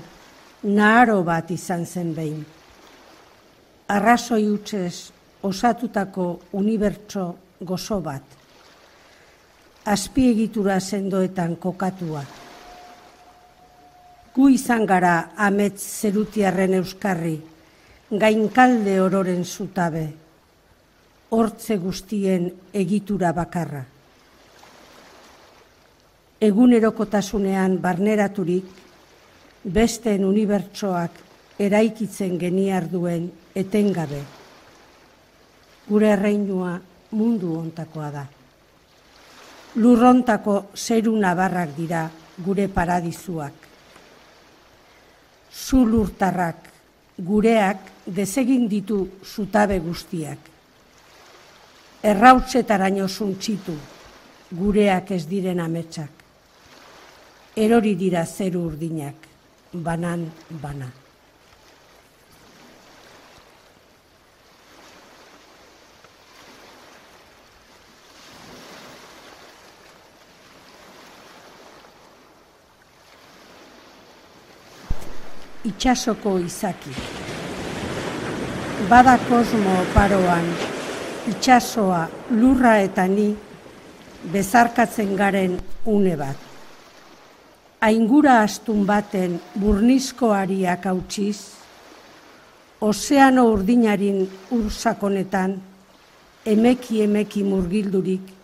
naharo 0.62 1.22
bat 1.22 1.51
izan 1.51 1.87
zen 1.87 2.12
behin. 2.14 2.44
Arrazoi 3.88 4.44
hutsez 4.49 5.12
osatutako 5.42 6.29
unibertso 6.53 7.27
gozo 7.61 8.01
bat. 8.01 8.22
Azpiegitura 9.87 10.81
sendoetan 10.81 11.57
kokatua. 11.57 12.25
Gu 14.35 14.49
izan 14.51 14.87
gara 14.87 15.31
amets 15.37 15.85
zerutiarren 16.03 16.75
euskarri, 16.75 17.38
gainkalde 18.11 19.01
ororen 19.03 19.42
zutabe, 19.45 20.07
hortze 21.35 21.77
guztien 21.83 22.53
egitura 22.73 23.33
bakarra. 23.35 23.83
Egunerokotasunean 26.38 27.81
barneraturik, 27.83 28.69
besteen 29.64 30.23
unibertsoak 30.25 31.19
eraikitzen 31.59 32.38
geniar 32.38 32.87
duen 32.92 33.27
etengabe. 33.57 34.23
Gure 35.88 36.12
erreinua 36.14 36.77
mundu 37.11 37.57
ontakoa 37.59 38.11
da. 38.14 38.25
Lurrontako 39.83 40.71
zeru 40.77 41.16
nabarrak 41.19 41.75
dira 41.75 42.07
gure 42.38 42.69
paradizuak. 42.69 43.66
Zulurtarrak, 45.51 46.75
gureak 47.18 47.79
desegin 48.07 48.68
ditu 48.68 49.00
zutabe 49.24 49.79
guztiak. 49.79 50.38
Errautzetaraino 52.02 53.09
zuntzitu, 53.09 53.74
gureak 54.52 55.11
ez 55.11 55.24
diren 55.26 55.61
ametsak. 55.61 56.11
Erori 57.57 57.94
dira 57.96 58.26
zeru 58.26 58.66
urdinak, 58.68 59.26
banan 59.72 60.31
bana. 60.62 61.06
Itxasoko 75.66 76.37
izaki. 76.38 76.92
Bada 78.87 79.16
kosmo 79.26 79.72
oparoan, 79.81 80.46
itxasoa 81.33 82.05
lurra 82.38 82.76
eta 82.85 83.09
ni 83.11 83.33
bezarkatzen 84.31 85.16
garen 85.18 85.59
une 85.90 86.14
bat. 86.20 86.38
Aingura 87.83 88.38
astun 88.44 88.87
baten 88.87 89.40
burnizkoariak 89.59 90.87
hautsiz, 90.87 91.40
ozeano 92.81 93.50
urdinarin 93.50 94.22
ursakonetan, 94.55 95.61
emeki 96.46 97.02
emeki 97.11 97.42
murgildurik, 97.42 98.35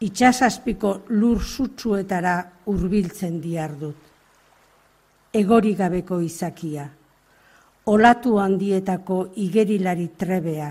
itxasazpiko 0.00 1.00
lur 1.20 1.44
sutsuetara 1.44 2.38
hurbiltzen 2.64 3.42
diardut. 3.44 4.09
Egori 5.30 5.76
gabeko 5.78 6.16
izakia, 6.26 6.88
olatu 7.86 8.32
handietako 8.42 9.18
igerilari 9.38 10.08
trebea, 10.18 10.70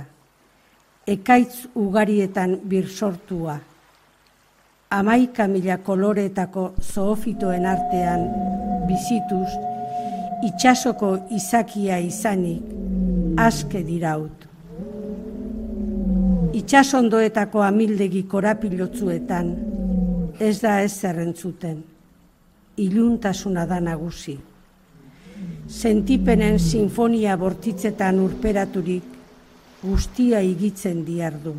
ekaitz 1.07 1.69
ugarietan 1.79 2.57
birsortua, 2.67 3.53
amaika 4.91 5.45
mila 5.47 5.77
koloreetako 5.77 6.65
zoofitoen 6.83 7.69
artean 7.71 8.25
bizituz, 8.89 9.47
itxasoko 10.49 11.13
izakia 11.39 12.01
izanik, 12.03 12.67
aske 13.39 13.79
diraut. 13.87 14.43
Itxasondoetako 16.59 17.63
amildegi 17.63 18.25
korapilotzuetan, 18.27 19.55
ez 20.35 20.57
da 20.59 20.81
ez 20.83 20.91
zerrentzuten, 20.99 21.81
iluntasuna 22.75 23.63
da 23.65 23.79
nagusi. 23.79 24.39
Sentipenen 25.69 26.57
sinfonia 26.59 27.35
bortitzetan 27.37 28.19
urperaturik, 28.19 29.05
guztia 29.83 30.41
igitzen 30.41 31.05
diardu, 31.05 31.53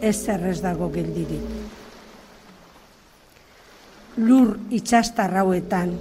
ez 0.00 0.16
zerrez 0.24 0.58
dago 0.64 0.88
geldirik 0.94 1.76
lur 4.18 4.56
itxastarrauetan, 4.74 5.92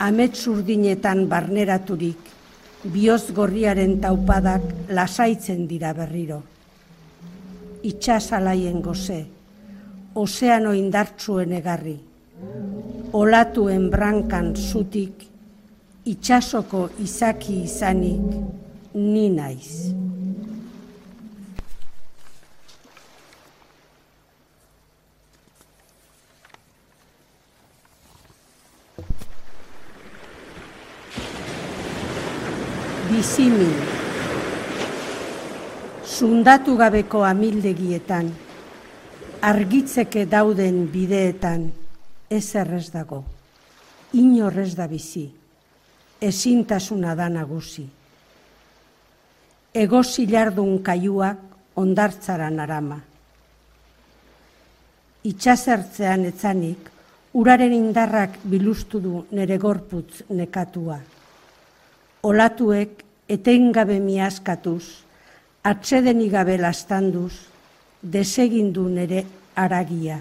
amets 0.00 0.46
urdinetan 0.48 1.26
barneraturik, 1.28 2.32
bioz 2.92 3.32
gorriaren 3.36 3.98
taupadak 4.00 4.64
lasaitzen 4.88 5.66
dira 5.68 5.92
berriro. 5.96 6.40
Itxasalaien 7.86 8.80
goze, 8.82 9.20
ozeano 10.16 10.72
indartsuen 10.74 11.52
egarri, 11.58 11.96
olatuen 13.12 13.90
brankan 13.92 14.54
zutik, 14.56 15.26
itxasoko 16.06 16.88
izaki 17.02 17.62
izanik, 17.66 18.34
ni 18.94 19.28
naiz. 19.30 19.94
bizimi. 33.16 33.72
Zundatu 36.04 36.76
gabeko 36.76 37.22
amildegietan, 37.24 38.28
argitzeke 39.40 40.26
dauden 40.28 40.86
bideetan, 40.92 41.66
ez 42.28 42.46
errez 42.56 42.90
dago, 42.92 43.22
inorrez 44.12 44.74
da 44.76 44.88
bizi, 44.90 45.26
ezintasuna 46.20 47.14
da 47.14 47.28
nagusi. 47.28 47.86
Ego 49.74 50.02
zilardun 50.02 50.78
kaiuak 50.82 51.76
ondartzaran 51.76 52.60
arama. 52.60 53.00
Itxasertzean 55.26 56.24
etzanik, 56.24 56.88
uraren 57.34 57.74
indarrak 57.74 58.40
bilustu 58.44 59.00
du 59.02 59.26
nere 59.32 59.58
gorputz 59.58 60.22
nekatua 60.30 61.00
olatuek 62.26 63.04
etengabe 63.30 63.98
miaskatuz, 64.02 64.84
atsedenik 65.62 66.32
gabe 66.32 66.56
lastanduz, 66.58 67.34
desegindu 68.02 68.88
nere 68.90 69.22
aragia, 69.54 70.18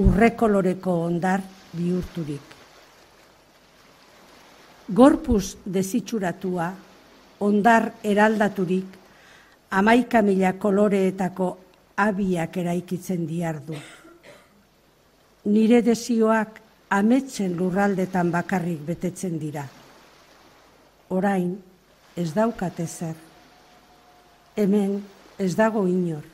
urrekoloreko 0.00 0.94
ondar 1.08 1.44
bihurturik. 1.72 2.59
Gorpuz 4.90 5.56
desitxuratua, 5.64 6.70
ondar 7.46 7.92
eraldaturik, 8.02 8.96
amaika 9.70 10.22
mila 10.22 10.52
koloreetako 10.58 11.50
abiak 11.96 12.56
eraikitzen 12.56 13.26
diardu. 13.26 13.76
Nire 15.50 15.82
desioak 15.82 16.60
ametzen 16.90 17.54
lurraldetan 17.56 18.32
bakarrik 18.34 18.82
betetzen 18.86 19.38
dira 19.38 19.68
orain 21.10 21.58
ez 22.16 22.30
daukate 22.34 22.86
zer. 22.86 23.14
Hemen 24.56 25.00
ez 25.38 25.54
dago 25.58 25.86
inor. 25.90 26.24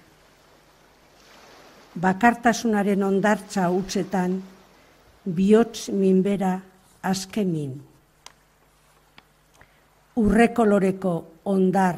Bakartasunaren 1.96 3.02
ondartza 3.02 3.70
utzetan, 3.72 4.40
bihotz 5.24 5.88
minbera 5.96 6.58
askemin. 7.02 7.78
Urrekoloreko 10.16 11.14
ondar 11.44 11.96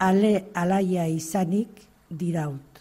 ale 0.00 0.34
alaia 0.54 1.06
izanik 1.06 1.68
diraut. 2.08 2.72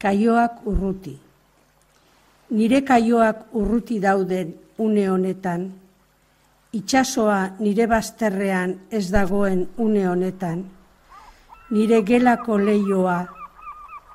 kaioak 0.00 0.64
urruti. 0.64 1.12
Nire 2.56 2.80
kaioak 2.82 3.52
urruti 3.54 4.00
dauden 4.00 4.54
une 4.80 5.04
honetan, 5.08 5.68
itxasoa 6.72 7.56
nire 7.58 7.86
bazterrean 7.90 8.76
ez 8.90 9.10
dagoen 9.10 9.66
une 9.78 10.06
honetan, 10.08 10.64
nire 11.70 12.02
gelako 12.06 12.58
leioa 12.58 13.18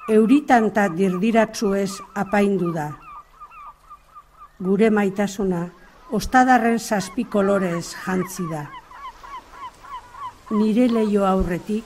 euritan 0.10 0.70
eta 0.72 0.88
dirdiratzu 0.90 1.74
ez 1.74 1.92
apaindu 2.16 2.72
da. 2.74 2.90
Gure 4.60 4.90
maitasuna, 4.90 5.66
ostadarren 6.12 6.80
zazpi 6.80 7.26
kolorez 7.26 7.94
jantzi 8.06 8.48
da. 8.52 8.66
Nire 10.56 10.88
leio 10.88 11.26
aurretik, 11.26 11.84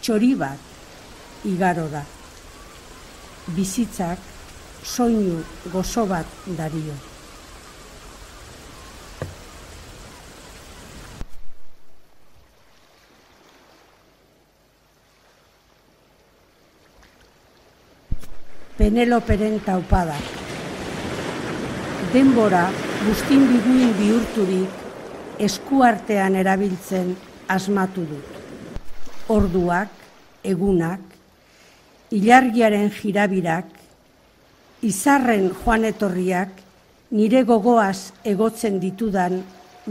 txori 0.00 0.34
bat 0.34 1.44
igaro 1.48 1.88
da 1.88 2.02
bizitzak 3.56 4.18
soinu 4.84 5.42
gozo 5.72 6.06
bat 6.06 6.26
dario. 6.58 7.09
Peneloperen 18.80 19.58
taupadak. 19.60 20.24
Denbora 22.14 22.62
guztin 23.04 23.42
biguin 23.50 23.90
bihurturik 23.98 25.42
eskuartean 25.44 26.38
erabiltzen 26.40 27.10
asmatu 27.52 28.06
dut. 28.08 28.38
Orduak, 29.36 29.92
egunak, 30.48 31.04
ilargiaren 32.08 32.88
jirabirak, 32.96 33.68
izarren 34.80 35.50
joan 35.60 35.84
etorriak, 35.84 36.56
nire 37.12 37.44
gogoaz 37.44 38.14
egotzen 38.24 38.80
ditudan 38.80 39.42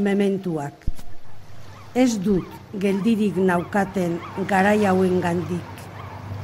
mementuak. 0.02 0.74
Ez 1.94 2.16
dut 2.18 2.58
geldirik 2.74 3.38
naukaten 3.38 4.18
garai 4.50 4.80
hauen 4.90 5.22
gandik, 5.22 5.86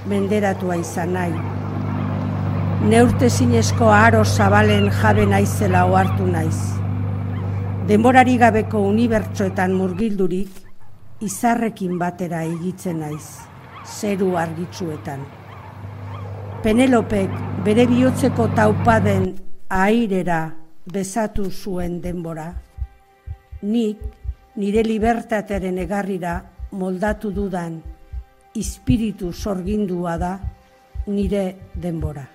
menderatua 0.06 0.78
izan 0.86 1.18
nahi. 1.18 1.74
Neurte 2.86 3.32
zinezko 3.34 3.88
aro 3.90 4.20
zabalen 4.24 4.92
jabe 4.94 5.24
naizela 5.26 5.88
ohartu 5.90 6.28
naiz. 6.30 6.58
Denborari 7.90 8.36
gabeko 8.38 8.78
unibertsoetan 8.92 9.72
murgildurik, 9.74 10.52
izarrekin 11.26 11.96
batera 11.98 12.44
egitzen 12.46 13.00
naiz, 13.02 13.24
zeru 13.90 14.36
argitzuetan. 14.38 15.24
Penelopek 16.62 17.34
bere 17.66 17.88
bihotzeko 17.90 18.52
taupaden 18.54 19.26
airera 19.80 20.44
bezatu 20.86 21.50
zuen 21.50 21.98
denbora. 22.06 22.52
Nik 23.64 24.06
nire 24.62 24.86
libertateren 24.86 25.82
egarrira 25.88 26.38
moldatu 26.78 27.34
dudan 27.34 27.82
espiritu 28.54 29.34
sorgindua 29.34 30.18
da 30.22 30.38
nire 31.08 31.46
denbora. 31.74 32.30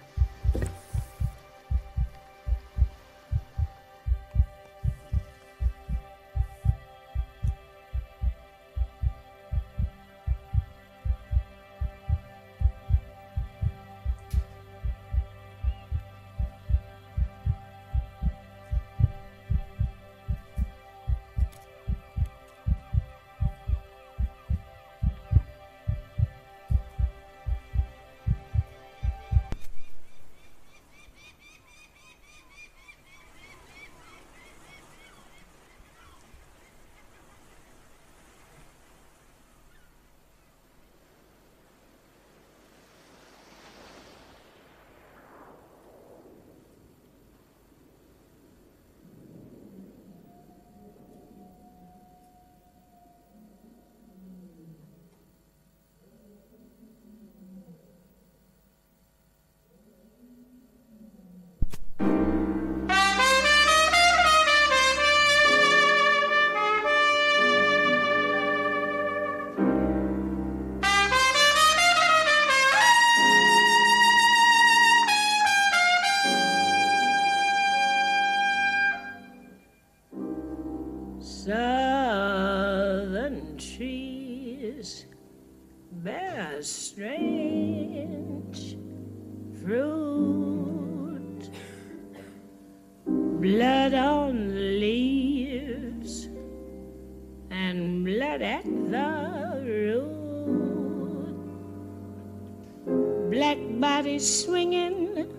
Black 103.30 103.58
bodies 103.78 104.44
swinging 104.44 105.30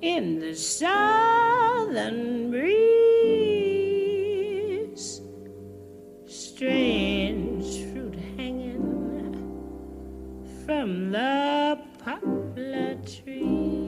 in 0.00 0.38
the 0.38 0.54
southern 0.54 2.50
breeze. 2.52 2.78
Strange 6.26 7.64
fruit 7.90 8.14
hanging 8.36 8.78
from 10.64 11.10
the 11.10 11.76
poplar 12.04 12.94
trees. 13.04 13.87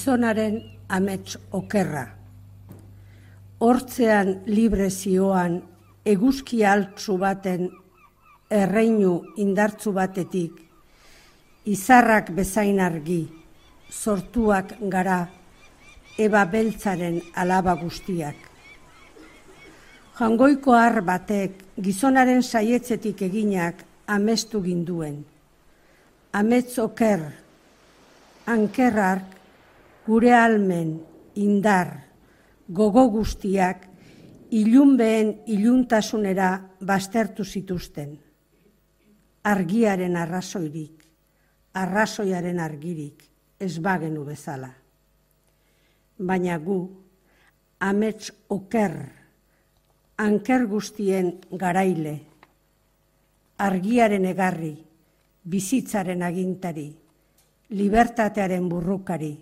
Gizonaren 0.00 0.54
amets 0.88 1.34
okerra. 1.52 2.06
Hortzean 3.60 4.30
libre 4.48 4.86
zioan 4.88 5.58
eguzki 6.08 6.62
altzu 6.64 7.18
baten 7.20 7.66
erreinu 8.48 9.10
indartzu 9.44 9.90
batetik, 9.92 10.54
izarrak 11.68 12.30
bezain 12.32 12.80
argi, 12.80 13.18
sortuak 13.92 14.72
gara, 14.94 15.18
eba 16.16 16.46
beltzaren 16.54 17.18
alaba 17.42 17.74
guztiak. 17.82 18.38
Jangoiko 20.16 20.78
har 20.78 21.02
batek 21.10 21.58
gizonaren 21.76 22.40
saietzetik 22.40 23.20
eginak 23.28 23.84
amestu 24.16 24.62
ginduen. 24.64 25.20
Amets 26.32 26.78
oker, 26.78 27.26
ankerrark, 28.46 29.36
gure 30.10 30.32
almen, 30.34 30.96
indar, 31.38 31.90
gogo 32.66 33.04
guztiak, 33.14 33.84
ilunbeen 34.50 35.28
iluntasunera 35.54 36.48
baztertu 36.82 37.44
zituzten. 37.46 38.16
Argiaren 39.46 40.16
arrazoirik, 40.18 41.04
arrazoiaren 41.78 42.58
argirik, 42.58 43.22
ez 43.62 43.76
bagenu 43.78 44.24
bezala. 44.26 44.72
Baina 46.18 46.56
gu, 46.58 46.78
amets 47.86 48.32
oker, 48.50 48.96
anker 50.26 50.64
guztien 50.72 51.36
garaile, 51.52 52.16
argiaren 53.62 54.26
egarri, 54.32 54.72
bizitzaren 55.54 56.26
agintari, 56.26 56.88
libertatearen 57.78 58.66
burrukari, 58.68 59.32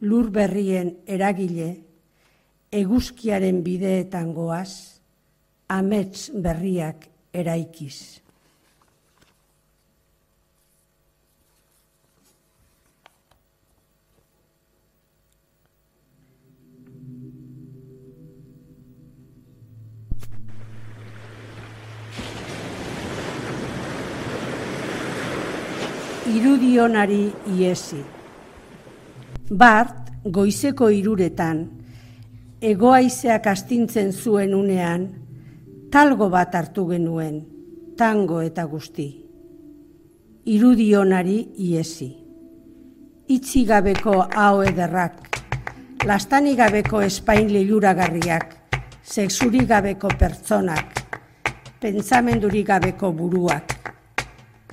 lur 0.00 0.28
berrien 0.30 0.92
eragile, 1.06 1.70
eguzkiaren 2.72 3.62
bideetan 3.64 4.34
goaz, 4.36 5.00
amets 5.68 6.28
berriak 6.34 7.08
eraikiz. 7.32 8.20
Irudionari 26.36 27.30
iesi. 27.54 28.15
Bart, 29.50 30.08
goizeko 30.26 30.88
iruretan, 30.90 31.60
egoaizeak 32.58 33.44
astintzen 33.46 34.10
zuen 34.10 34.54
unean, 34.58 35.04
talgo 35.92 36.26
bat 36.32 36.54
hartu 36.58 36.88
genuen, 36.88 37.36
tango 37.96 38.40
eta 38.42 38.64
guzti. 38.66 39.06
Irudionari 40.50 41.36
iesi. 41.62 42.08
Itzi 43.28 43.64
gabeko 43.70 44.16
hau 44.34 44.64
ederrak, 44.66 45.22
lastani 46.04 46.56
gabeko 46.58 47.04
espain 47.06 47.46
liluragarriak, 47.46 48.50
sexuri 49.02 49.62
gabeko 49.62 50.10
pertsonak, 50.18 51.04
pentsamendurik 51.78 52.66
gabeko 52.66 53.12
buruak, 53.14 53.78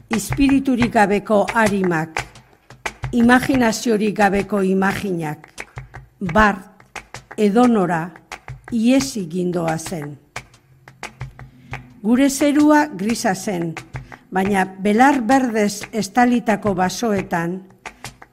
espiriturik 0.09 0.93
gabeko 0.97 1.43
harimak, 1.53 2.22
imaginaziorik 3.13 4.15
gabeko 4.17 4.63
imaginak, 4.65 5.45
bart, 6.33 6.97
edonora, 7.37 8.07
iesi 8.73 9.27
gindoa 9.29 9.75
zen. 9.77 10.15
Gure 12.01 12.29
zerua 12.29 12.87
grisa 12.89 13.35
zen, 13.35 13.75
baina 14.33 14.65
belar 14.65 15.21
berdez 15.21 15.83
estalitako 15.93 16.73
basoetan 16.73 17.59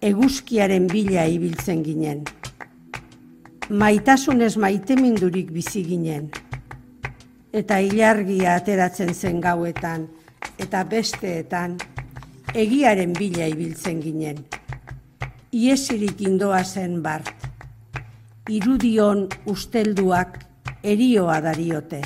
eguzkiaren 0.00 0.88
bila 0.88 1.26
ibiltzen 1.28 1.82
ginen. 1.84 2.24
Maitasunez 3.68 4.56
maitemindurik 4.56 5.52
bizi 5.52 5.84
ginen. 5.84 6.30
Eta 7.52 7.82
ilargia 7.84 8.56
ateratzen 8.56 9.12
zen 9.12 9.44
gauetan, 9.44 10.08
eta 10.56 10.86
besteetan, 10.88 11.76
egiaren 12.54 13.12
bila 13.12 13.44
ibiltzen 13.50 14.00
ginen. 14.00 14.40
Iesirik 15.50 16.20
indoa 16.22 16.60
zen 16.62 17.00
bart. 17.02 17.46
Irudion 18.46 19.24
ustelduak 19.50 20.36
erioa 20.86 21.40
dariote. 21.42 21.98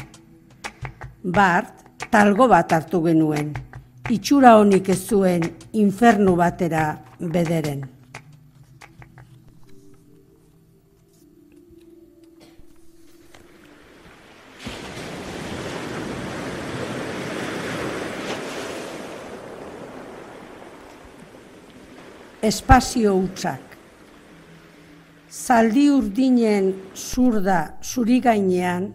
Bart, 1.21 1.85
talgo 2.09 2.49
bat 2.49 2.73
hartu 2.73 3.03
genuen. 3.05 3.53
Itxura 4.09 4.55
honik 4.57 4.89
ez 4.89 5.01
zuen 5.05 5.45
infernu 5.77 6.39
batera 6.41 6.87
bederen. 7.21 7.85
Espazio 22.45 23.15
utxak. 23.17 23.71
Zaldi 25.33 25.85
urdinen 25.89 26.67
zurda 26.93 27.61
zuri 27.81 28.19
gainean, 28.21 28.91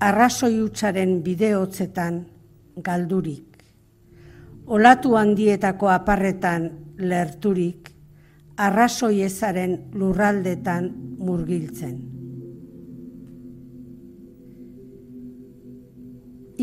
arrazoi 0.00 0.62
utxaren 0.62 1.18
bideotzetan 1.26 2.22
galdurik. 2.86 3.60
Olatu 4.78 5.12
handietako 5.20 5.92
aparretan 5.92 6.70
lerturik, 7.04 7.92
arrazoi 8.56 9.20
ezaren 9.28 9.76
lurraldetan 10.00 10.88
murgiltzen. 11.20 11.94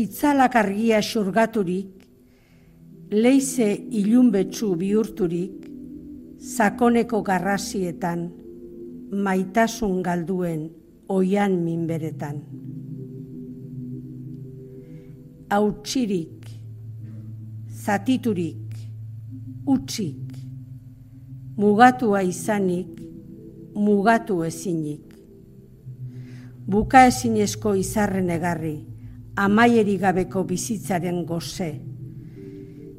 Itzalak 0.02 0.58
argia 0.66 0.98
xurgaturik, 0.98 2.08
leize 3.12 3.74
ilunbetsu 4.02 4.74
bihurturik, 4.80 5.61
sakoneko 6.42 7.22
garrasietan, 7.22 8.26
maitasun 9.14 10.02
galduen 10.02 10.70
oian 11.08 11.54
minberetan. 11.62 12.40
Hautsirik, 15.52 16.50
zatiturik, 17.84 18.74
utxik, 19.68 20.34
mugatua 21.56 22.24
izanik, 22.26 22.98
mugatu 23.74 24.42
ezinik. 24.42 25.14
Buka 26.66 27.06
ezinezko 27.06 27.76
izarren 27.78 28.30
egarri, 28.34 28.78
amaieri 29.36 29.98
gabeko 29.98 30.42
bizitzaren 30.48 31.22
goze, 31.26 31.74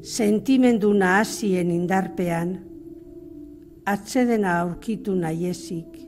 sentimendu 0.00 0.92
nahazien 0.94 1.72
indarpean, 1.74 2.54
atsedena 3.84 4.60
aurkitu 4.60 5.14
nahiezik, 5.14 5.98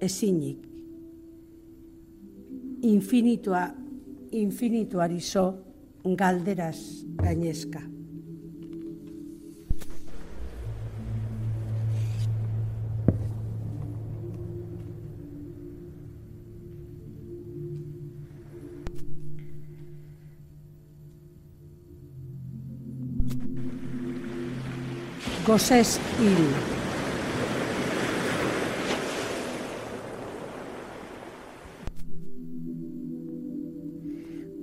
ezinik. 0.00 0.62
Infinitua, 2.82 3.66
infinituari 4.30 5.20
zo, 5.20 5.46
galderaz 6.04 7.02
gainezka. 7.18 7.82
Gozes 25.46 26.00
hil. 26.18 26.75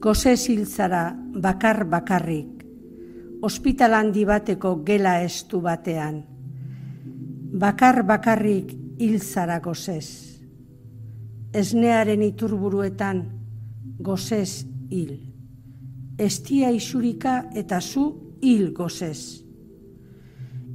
Gozes 0.04 0.50
hil 0.52 0.66
zara 0.68 1.14
bakar 1.16 1.86
bakarrik, 1.88 2.66
ospital 3.42 3.96
handi 3.96 4.26
bateko 4.28 4.74
gela 4.84 5.22
estu 5.24 5.62
batean. 5.64 6.18
Bakar 7.60 8.02
bakarrik 8.04 8.74
hil 9.00 9.22
zara 9.22 9.60
gozes. 9.64 10.10
Esnearen 11.54 12.26
iturburuetan 12.26 13.24
gozes 14.00 14.66
hil. 14.92 15.16
Estia 16.18 16.74
isurika 16.76 17.38
eta 17.56 17.80
zu 17.80 18.10
hil 18.42 18.74
gozes 18.74 19.44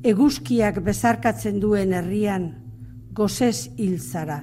eguzkiak 0.06 0.78
bezarkatzen 0.84 1.58
duen 1.60 1.92
herrian 1.92 2.52
gozez 3.12 3.68
hiltzara. 3.76 4.38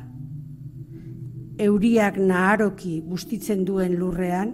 Euriak 1.57 2.18
naharoki 2.20 2.99
bustitzen 3.01 3.64
duen 3.66 3.95
lurrean 3.95 4.51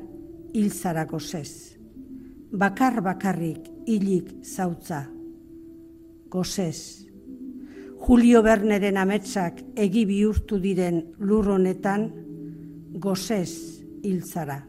hiltzara 0.53 1.05
gozez. 1.05 1.77
Bakar 2.51 3.01
bakarrik 3.03 3.69
hilik 3.87 4.43
zautza. 4.43 5.05
Gozez. 6.29 7.07
Julio 8.01 8.41
Berneren 8.43 8.97
ametsak 8.97 9.61
egi 9.77 10.05
bihurtu 10.09 10.57
diren 10.59 11.01
lur 11.19 11.53
honetan 11.55 12.09
gozez 12.99 13.51
hiltzara. 14.03 14.59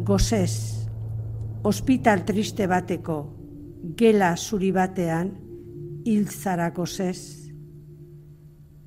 Gozez. 0.00 0.54
Hospital 1.64 2.24
triste 2.28 2.66
bateko 2.68 3.18
gela 3.96 4.34
zuri 4.36 4.70
batean 4.72 5.30
hil 6.04 6.28
zarako 6.28 6.86
zez, 6.86 7.50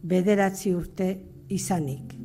bederatzi 0.04 0.74
urte 0.76 1.10
izanik. 1.50 2.17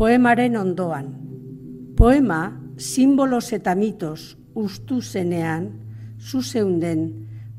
Poemaren 0.00 0.56
ondoan. 0.56 1.08
Poema, 1.96 2.56
simbolos 2.78 3.52
eta 3.52 3.74
mitos 3.76 4.38
ustu 4.56 5.02
zenean, 5.02 5.66
zuzeunden 6.16 7.02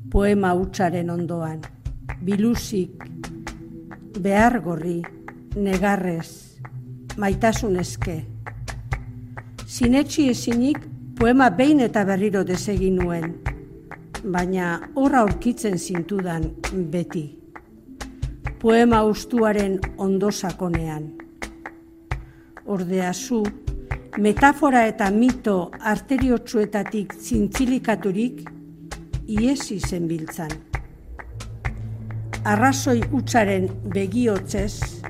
poema 0.09 0.55
hutsaren 0.57 1.11
ondoan, 1.13 1.61
bilusik, 2.25 3.05
behar 4.17 4.57
gorri, 4.65 5.03
negarrez, 5.53 6.57
maitasun 7.21 7.77
eske. 7.77 8.17
Sinetxi 9.67 10.31
ezinik 10.33 10.81
poema 11.21 11.53
behin 11.53 11.85
eta 11.85 12.07
berriro 12.09 12.41
desegin 12.41 13.03
nuen, 13.03 13.35
baina 14.25 14.79
horra 14.95 15.27
aurkitzen 15.27 15.77
zintudan 15.77 16.55
beti. 16.73 17.27
Poema 18.57 19.05
ustuaren 19.05 19.77
ondo 19.97 20.31
sakonean. 20.31 21.11
Ordea 22.65 23.13
zu, 23.13 23.43
metafora 24.17 24.85
eta 24.87 25.09
mito 25.11 25.71
arteriotsuetatik 25.79 27.13
zintzilikaturik 27.13 28.41
iesi 29.27 29.79
zen 29.79 30.07
biltzan. 30.07 30.51
Arrazoi 32.43 32.99
utzaren 33.13 33.67
begiotzez, 33.93 35.01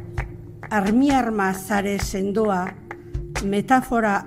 armiarma 0.72 1.52
zare 1.54 1.98
sendoa 2.00 2.66
metafora 3.44 4.18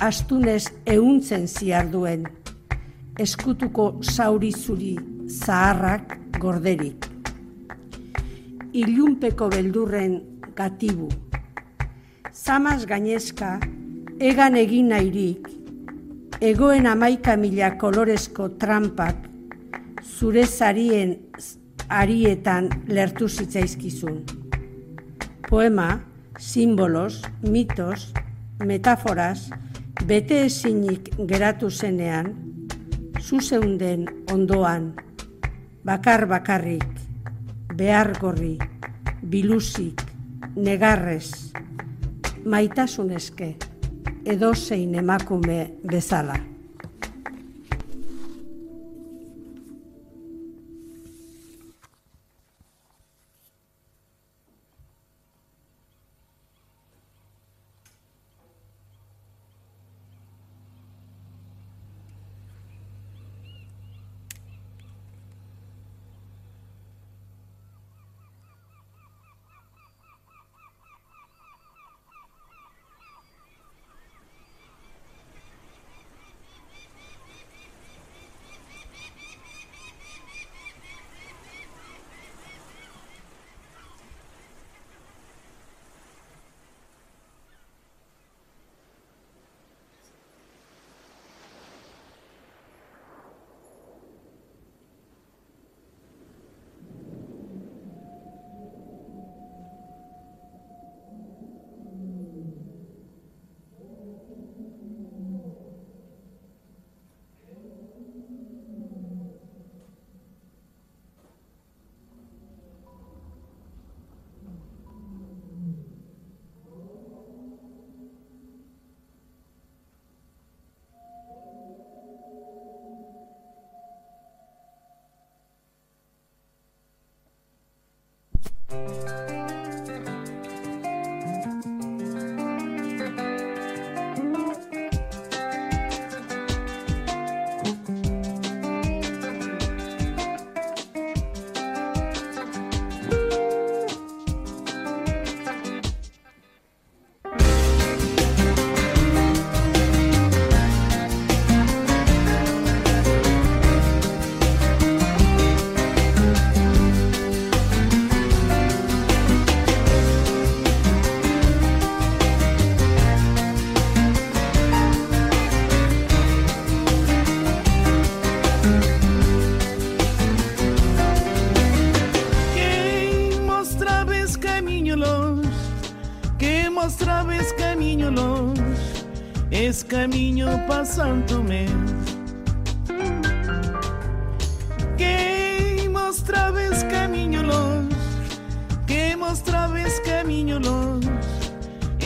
astunez 0.00 0.64
euntzen 0.86 1.46
ziarduen, 1.48 2.26
eskutuko 3.18 4.00
zauri 4.02 4.52
zuri 4.52 4.96
zaharrak 5.28 6.18
gorderik. 6.40 7.06
Ilunpeko 8.76 9.48
beldurren 9.48 10.20
gatibu. 10.56 11.08
Zamaz 12.36 12.84
gainezka, 12.84 13.54
egan 14.20 14.58
egin 14.60 14.90
nahirik, 14.92 15.46
egoen 16.44 16.84
amaika 16.86 17.32
mila 17.40 17.70
kolorezko 17.80 18.50
trampak, 18.60 19.22
zure 20.04 20.44
zarien 20.44 21.14
arietan 21.88 22.68
lertu 22.92 23.28
zitzaizkizun. 23.28 24.20
Poema, 25.48 25.88
simbolos, 26.36 27.22
mitos, 27.40 28.12
metaforas, 28.60 29.48
bete 30.04 30.42
ezinik 30.44 31.08
geratu 31.32 31.70
zenean, 31.70 32.34
zuzeunden 33.24 34.04
ondoan, 34.36 34.92
bakar 35.88 36.28
bakarrik, 36.28 36.84
behar 37.80 38.12
gorri, 38.20 38.58
biluzik, 39.24 40.04
negarrez, 40.54 41.46
maitasunezke, 42.46 43.56
edo 44.24 44.52
zein 44.54 44.94
emakume 44.94 45.58
bezala. 45.90 46.55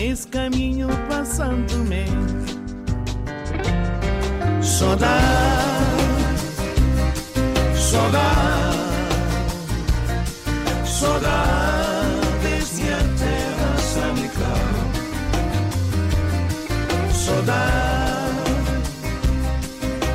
Esse 0.00 0.26
caminho 0.28 0.88
passando-me. 1.08 2.06
Saudade, 4.62 5.10
saudade, 7.74 8.78
saudades 10.86 12.78
minha 12.78 12.96
terra, 13.18 13.76
Sanical. 13.78 14.70
Saudade, 17.12 18.40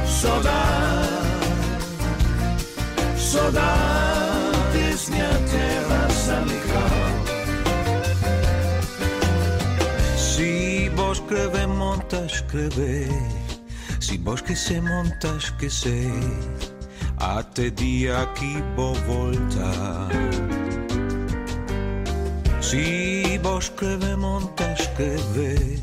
saudade, 0.07 1.19
saudades 3.19 4.05
revés. 12.56 13.10
Si 13.99 14.18
vos 14.18 14.41
que 14.41 14.56
se 14.56 14.80
montas 14.82 15.51
que 15.60 15.70
sei, 15.70 16.12
até 17.18 17.70
di 17.70 18.08
aquí 18.08 18.53
vou 18.76 18.93
volta 19.08 19.72
Si 22.68 23.38
vos 23.43 23.70
que 23.70 23.97
me 23.97 24.16
montas 24.16 24.88
que 24.97 25.16
ve, 25.36 25.80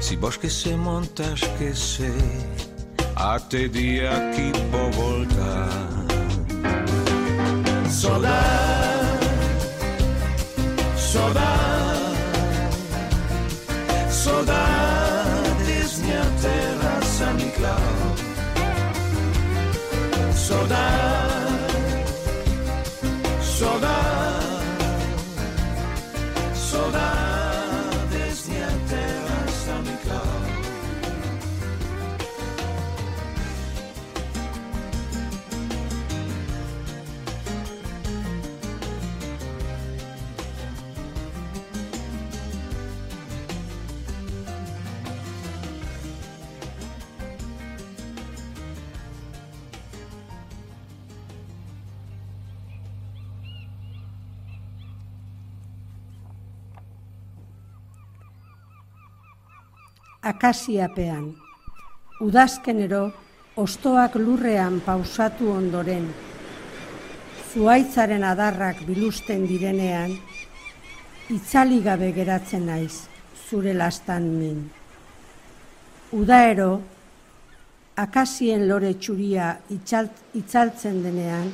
si 0.00 0.16
vos 0.16 0.38
que 0.38 0.48
se 0.48 0.74
montas 0.74 1.40
que 1.58 1.74
sei, 1.74 2.10
até 3.14 3.68
día 3.68 4.10
aquí 4.16 4.50
vou 4.72 4.90
voltar. 4.92 5.68
Saudade, 7.88 9.26
saudade, 10.96 12.16
saudade. 14.10 15.15
Terra 16.40 17.00
di 17.36 17.50
cloud. 17.52 18.24
So 20.34 20.66
that. 23.80 24.15
Akasiapean. 60.26 61.34
Udazkenero, 62.20 63.12
ostoak 63.56 64.16
lurrean 64.18 64.80
pausatu 64.84 65.50
ondoren, 65.52 66.08
zuaitzaren 67.52 68.24
adarrak 68.24 68.82
bilusten 68.88 69.46
direnean, 69.48 70.16
itzali 71.32 71.78
gabe 71.84 72.10
geratzen 72.16 72.66
naiz, 72.66 73.06
zure 73.48 73.74
lastan 73.74 74.26
min. 74.40 74.58
Udaero, 76.16 76.70
akasien 77.96 78.66
lore 78.68 78.92
txuria 78.98 79.54
itzalt, 79.72 80.12
itzaltzen 80.34 81.02
denean, 81.04 81.50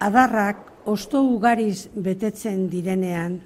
adarrak 0.00 0.62
osto 0.86 1.22
ugariz 1.24 1.88
betetzen 1.94 2.68
direnean, 2.70 3.40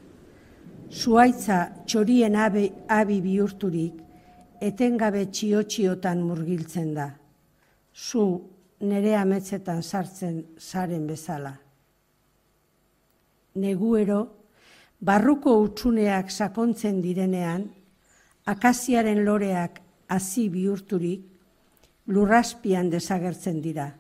zuaitza 0.91 1.61
txorien 1.87 2.35
abi, 2.37 2.67
abi 2.91 3.21
bihurturik, 3.23 3.95
etengabe 4.61 5.27
txio-txiotan 5.31 6.23
murgiltzen 6.27 6.93
da. 6.95 7.09
Zu 7.95 8.25
nere 8.81 9.15
ametzetan 9.17 9.83
sartzen 9.83 10.43
zaren 10.59 11.07
bezala. 11.07 11.55
Neguero, 13.61 14.21
barruko 15.01 15.57
utxuneak 15.63 16.31
sakontzen 16.31 17.01
direnean, 17.03 17.69
akaziaren 18.47 19.25
loreak 19.25 19.81
hasi 20.11 20.49
bihurturik, 20.51 21.25
lurraspian 22.11 22.91
desagertzen 22.91 23.61
dira. 23.63 23.91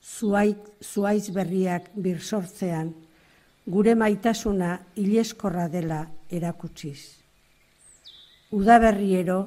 Zuaiz 0.00 1.28
berriak 1.34 1.90
birsortzean, 1.94 2.94
gure 3.70 3.94
maitasuna 3.94 4.70
ileskorra 4.98 5.68
dela 5.70 6.00
erakutsiz. 6.30 7.00
Udaberriero, 8.50 9.38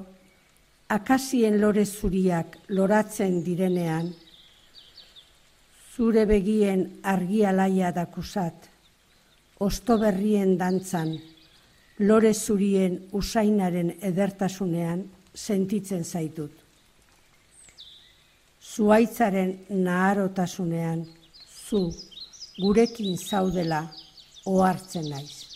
akazien 0.96 1.60
lore 1.60 1.84
zuriak 1.86 2.56
loratzen 2.70 3.42
direnean, 3.44 4.14
zure 5.96 6.24
begien 6.30 6.86
argia 7.04 7.52
laia 7.52 7.92
dakusat, 7.92 8.70
osto 9.60 9.98
berrien 10.00 10.56
dantzan, 10.58 11.18
lore 12.00 12.34
zurien 12.34 12.96
usainaren 13.12 13.92
edertasunean 14.12 15.04
sentitzen 15.34 16.04
zaitut. 16.04 16.54
Zuaitzaren 18.74 19.52
naharotasunean, 19.70 21.04
zu 21.68 21.84
gurekin 22.62 23.18
zaudela 23.18 23.84
ohartzen 24.46 25.10
naiz. 25.10 25.54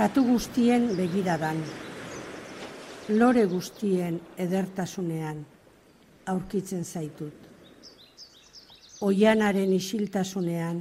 Katu 0.00 0.24
guztien 0.24 0.86
begiradan, 0.96 1.58
lore 3.20 3.44
guztien 3.46 4.16
edertasunean 4.40 5.42
aurkitzen 6.32 6.84
zaitut. 6.84 7.48
Oianaren 9.04 9.72
isiltasunean 9.76 10.80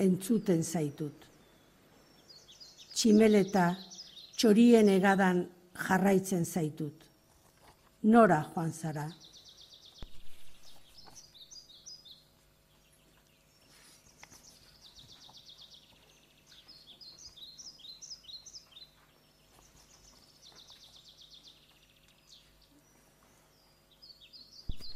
entzuten 0.00 0.64
zaitut. 0.64 1.26
Tximeleta 2.96 3.66
txorien 4.36 4.88
egadan 4.88 5.42
jarraitzen 5.88 6.44
zaitut. 6.44 7.05
Nora 8.06 8.44
joan 8.54 8.68
zara. 8.70 9.04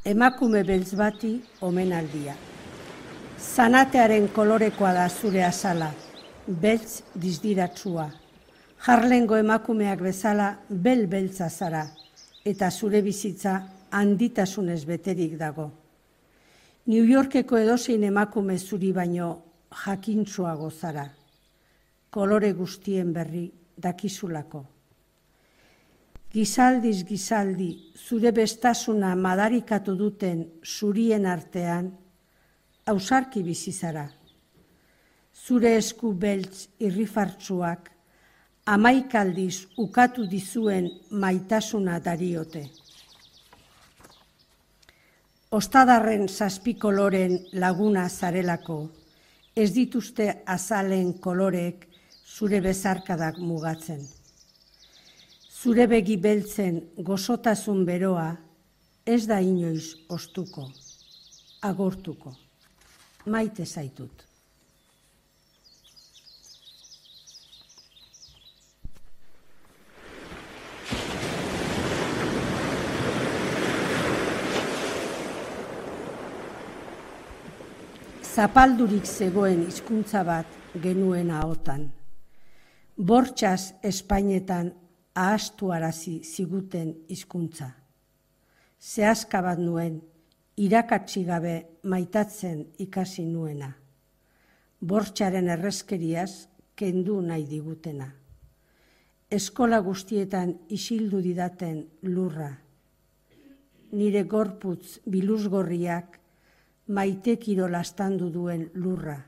Emakume 0.05 0.63
beltz 0.65 0.95
bati 0.95 1.33
omenaldia. 1.61 2.37
Zanatearen 3.41 4.29
kolorekoa 4.29 4.93
da 4.95 5.09
zure 5.09 5.43
azala, 5.45 5.91
beltz 6.47 7.03
dizdiratsua. 7.15 8.07
Jarlengo 8.87 9.37
emakumeak 9.37 10.07
bezala 10.07 10.53
bel 10.71 11.09
beltza 11.11 11.51
zara, 11.51 11.89
eta 12.51 12.71
zure 12.71 13.03
bizitza 13.03 13.61
handitasunez 13.91 14.85
beterik 14.87 15.37
dago. 15.39 15.71
New 16.87 17.05
Yorkeko 17.07 17.59
edozein 17.59 18.05
emakume 18.09 18.59
zuri 18.59 18.93
baino 18.93 19.31
jakintzua 19.85 20.55
gozara. 20.59 21.07
Kolore 22.11 22.53
guztien 22.59 23.13
berri 23.15 23.45
dakizulako. 23.79 24.65
Gizaldiz 26.31 27.05
gizaldi, 27.07 27.71
zure 27.99 28.31
bestasuna 28.33 29.15
madarikatu 29.19 29.97
duten 29.99 30.45
zurien 30.65 31.27
artean, 31.27 31.91
ausarki 32.87 33.43
bizizara. 33.43 34.07
Zure 35.35 35.75
esku 35.77 36.13
beltz 36.15 36.69
irrifartsuak, 36.79 37.91
amaikaldiz 38.75 39.67
ukatu 39.79 40.27
dizuen 40.31 40.87
maitasuna 41.11 41.99
dariote. 42.05 42.63
Ostadarren 45.51 46.29
zazpikoloren 46.29 47.37
laguna 47.53 48.07
zarelako, 48.09 48.79
ez 49.57 49.73
dituzte 49.75 50.31
azalen 50.47 51.13
kolorek 51.19 51.87
zure 52.39 52.61
bezarkadak 52.63 53.43
mugatzen 53.43 54.07
zure 55.61 55.85
begi 55.87 56.17
beltzen 56.17 56.79
gozotasun 57.05 57.83
beroa 57.85 58.31
ez 59.05 59.27
da 59.29 59.41
inoiz 59.45 60.07
ostuko, 60.09 60.65
agortuko, 61.69 62.33
maite 63.27 63.67
zaitut. 63.67 64.30
Zapaldurik 78.31 79.09
zegoen 79.11 79.65
hizkuntza 79.67 80.21
bat 80.23 80.51
genuen 80.83 81.33
ahotan. 81.35 81.89
Bortxaz 82.95 83.73
Espainetan 83.83 84.69
ahastu 85.19 85.73
arazi 85.75 86.21
ziguten 86.23 86.93
hizkuntza. 87.11 87.67
Zehazka 88.79 89.41
bat 89.43 89.59
nuen, 89.59 89.97
irakatsi 90.63 91.25
gabe 91.27 91.55
maitatzen 91.83 92.61
ikasi 92.79 93.25
nuena. 93.27 93.73
Bortxaren 94.79 95.51
errezkeriaz 95.57 96.47
kendu 96.77 97.19
nahi 97.27 97.49
digutena. 97.51 98.07
Eskola 99.31 99.83
guztietan 99.83 100.55
isildu 100.69 101.19
didaten 101.27 101.83
lurra. 102.07 102.53
Nire 103.91 104.23
gorputz 104.23 105.01
biluzgorriak 105.11 106.20
maite 106.87 107.37
kiro 107.37 107.69
lastandu 107.69 108.31
duen 108.31 108.71
lurra. 108.75 109.19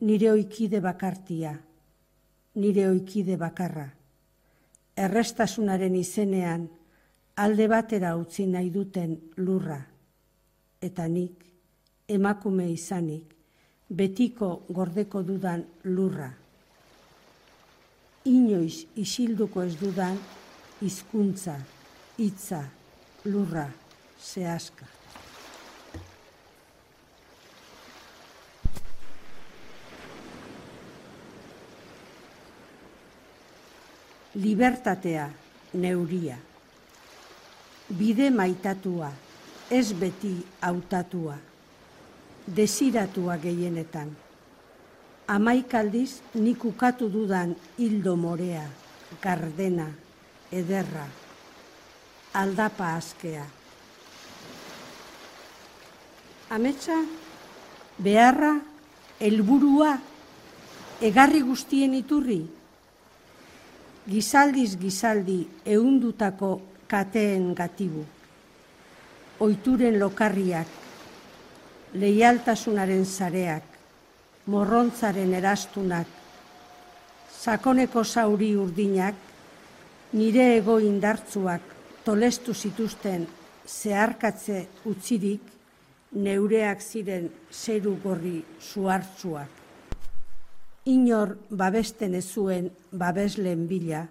Nire 0.00 0.30
oikide 0.30 0.80
bakartia, 0.80 1.54
nire 2.54 2.88
oikide 2.88 3.36
bakarra 3.36 3.86
errestasunaren 4.96 5.94
izenean 5.94 6.66
alde 7.36 7.68
batera 7.68 8.14
utzi 8.16 8.46
nahi 8.48 8.70
duten 8.72 9.16
lurra. 9.36 9.78
Eta 10.80 11.06
nik, 11.08 11.44
emakume 12.08 12.70
izanik, 12.72 13.34
betiko 13.88 14.50
gordeko 14.72 15.22
dudan 15.22 15.64
lurra. 15.84 16.30
Inoiz 18.26 18.86
isilduko 18.96 19.62
ez 19.62 19.76
dudan 19.78 20.18
hizkuntza, 20.80 21.60
hitza, 22.18 22.64
lurra, 23.30 23.68
zehazka. 24.18 24.95
Libertatea, 34.36 35.30
neuria. 35.72 36.36
Bide 37.88 38.30
maitatua, 38.30 39.10
ez 39.70 39.92
beti 39.96 40.34
hautatua, 40.60 41.36
desiratua 42.46 43.38
gehienetan. 43.40 44.10
Amaikaldiz 45.26 46.20
nik 46.34 46.64
ukatu 46.64 47.08
dudan 47.10 47.54
hildo 47.78 48.16
morea, 48.16 48.66
gardena, 49.22 49.88
ederra, 50.52 51.06
aldapa 52.34 52.92
askea. 52.96 53.46
Ametsa, 56.50 57.00
beharra, 57.98 58.52
helburua, 59.18 59.96
egarri 61.00 61.40
guztien 61.42 61.96
iturri, 61.96 62.44
gizaldiz 64.06 64.76
gizaldi 64.78 65.40
eundutako 65.66 66.60
kateen 66.86 67.50
gatibu. 67.58 68.04
Oituren 69.42 69.98
lokarriak, 69.98 70.68
leialtasunaren 71.98 73.04
zareak, 73.04 73.64
morrontzaren 74.46 75.34
erastunak, 75.34 76.06
sakoneko 77.40 78.04
zauri 78.04 78.54
urdinak, 78.56 79.18
nire 80.14 80.46
ego 80.56 80.78
indartzuak 80.80 81.74
tolestu 82.06 82.54
zituzten 82.54 83.26
zeharkatze 83.66 84.62
utzirik, 84.86 85.42
neureak 86.14 86.80
ziren 86.80 87.28
zeru 87.50 87.98
gorri 88.02 88.38
zuartzuak. 88.62 89.65
Inor 90.86 91.34
babesten 91.50 92.14
ez 92.14 92.26
zuen 92.30 92.70
babesleen 92.92 93.66
bila, 93.66 94.04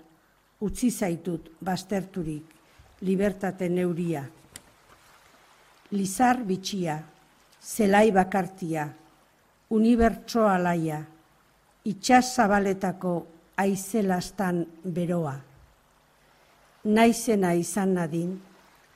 utzi 0.59 0.89
zaitut 0.91 1.49
basterturik, 1.63 2.45
libertate 3.01 3.69
neuria. 3.69 4.25
Lizar 5.95 6.41
bitxia, 6.43 6.97
zelai 7.61 8.09
bakartia, 8.11 8.89
unibertso 9.71 10.47
alaia, 10.49 10.99
itxas 11.85 12.35
zabaletako 12.35 13.13
aizelastan 13.57 14.65
beroa. 14.83 15.35
Naizena 16.85 17.53
izan 17.55 17.95
nadin, 17.95 18.33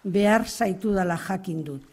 behar 0.03 0.45
zaitu 0.47 0.91
dala 0.93 1.15
jakin 1.17 1.63
dut. 1.63 1.85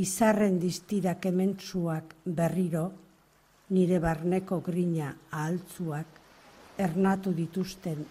Izarren 0.00 0.58
diztirak 0.58 1.26
ementzuak 1.30 2.14
berriro, 2.24 2.90
nire 3.70 4.00
barneko 4.02 4.60
grina 4.66 5.14
ahaltzuak, 5.30 6.20
ernatu 6.78 7.32
dituzten 7.32 8.04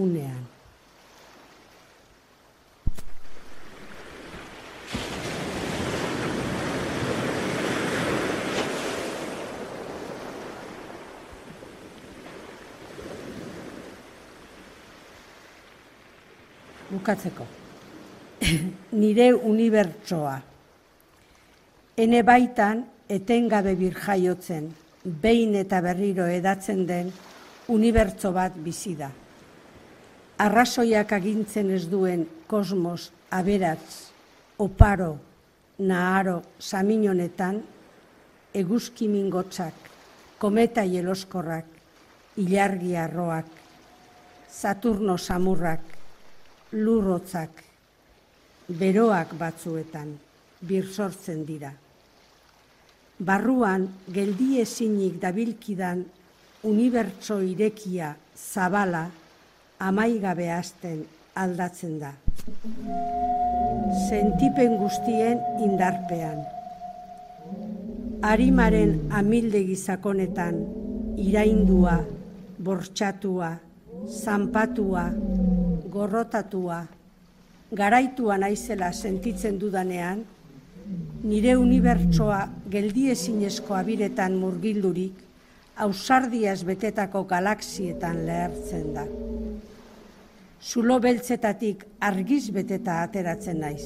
unean. 0.00 0.44
bukatzeko. 16.94 17.46
Nire 19.02 19.32
unibertsoa. 19.34 20.34
Ene 21.96 22.22
baitan 22.26 22.84
etengabe 23.10 23.74
bir 23.78 23.98
jaiotzen, 24.06 24.70
behin 25.04 25.54
eta 25.60 25.80
berriro 25.84 26.26
edatzen 26.26 26.86
den 26.88 27.12
unibertso 27.68 28.32
bat 28.32 28.56
bizi 28.56 28.94
da. 28.96 29.10
Arrazoiak 30.40 31.12
agintzen 31.12 31.70
ez 31.70 31.84
duen 31.90 32.24
kosmos 32.50 33.12
aberatz, 33.30 34.10
oparo, 34.58 35.18
naharo, 35.78 36.40
saminonetan, 36.58 37.60
eguzki 38.54 39.08
mingotzak, 39.08 39.74
kometa 40.38 40.84
jeloskorrak, 40.86 41.68
ilargi 42.36 42.96
arroak, 42.96 43.60
Saturno 44.54 45.16
samurrak, 45.18 45.80
lurrotzak, 46.78 47.62
beroak 48.68 49.34
batzuetan, 49.38 50.12
bir 50.62 50.86
sortzen 50.86 51.42
dira. 51.44 51.72
Barruan, 53.22 53.86
geldi 54.10 54.58
ezinik 54.58 55.20
dabilkidan, 55.22 56.00
unibertso 56.66 57.38
irekia 57.46 58.16
zabala, 58.34 59.04
amaigabe 59.78 60.48
hasten 60.50 61.04
aldatzen 61.38 62.00
da. 62.00 62.10
Sentipen 64.08 64.74
guztien 64.80 65.38
indarpean. 65.62 66.42
Arimaren 68.26 68.96
amildegi 69.14 69.76
zakonetan, 69.76 70.58
iraindua, 71.14 72.00
bortxatua, 72.58 73.54
zanpatua, 74.10 75.06
gorrotatua, 75.86 76.82
garaitua 77.70 78.38
naizela 78.42 78.90
sentitzen 78.92 79.60
dudanean, 79.60 80.24
nire 81.24 81.56
unibertsoa 81.56 82.40
geldiezinezko 82.70 83.74
abiretan 83.74 84.36
murgildurik, 84.36 85.14
ausardiaz 85.76 86.62
betetako 86.66 87.24
galaxietan 87.30 88.20
lehertzen 88.26 88.92
da. 88.94 89.06
Zulo 90.64 90.98
beltzetatik 91.00 91.84
argiz 92.00 92.48
beteta 92.54 93.00
ateratzen 93.02 93.60
naiz. 93.60 93.84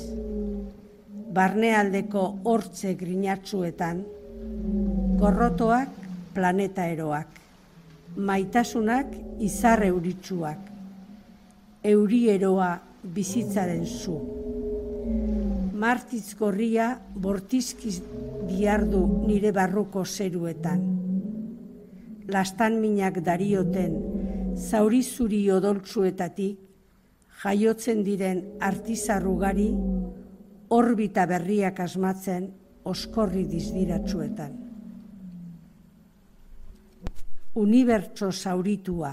Barnealdeko 1.35 2.23
hortze 2.45 2.95
grinatzuetan, 2.99 4.05
gorrotoak 5.19 5.95
planeta 6.35 6.87
eroak, 6.87 7.29
maitasunak 8.17 9.11
izar 9.45 9.83
euritsuak, 9.89 10.71
eurieroa 11.85 12.71
bizitzaren 13.15 13.85
zu. 13.87 14.19
Martitz 15.79 16.35
gorria 16.35 16.89
bortizkiz 17.15 18.01
biardu 18.49 19.01
nire 19.29 19.53
barruko 19.55 20.03
zeruetan. 20.05 20.81
Lastan 22.35 22.81
minak 22.83 23.21
darioten, 23.23 23.93
zaurizuri 24.59 25.45
odoltsuetatik, 25.55 26.57
jaiotzen 27.43 28.03
diren 28.03 28.41
artizarrugari, 28.69 29.69
orbita 30.75 31.27
berriak 31.31 31.79
asmatzen, 31.85 32.49
oskorri 32.83 33.45
dizdiratsuetan. 33.47 34.57
Unibertso 37.63 38.33
zauritua, 38.33 39.13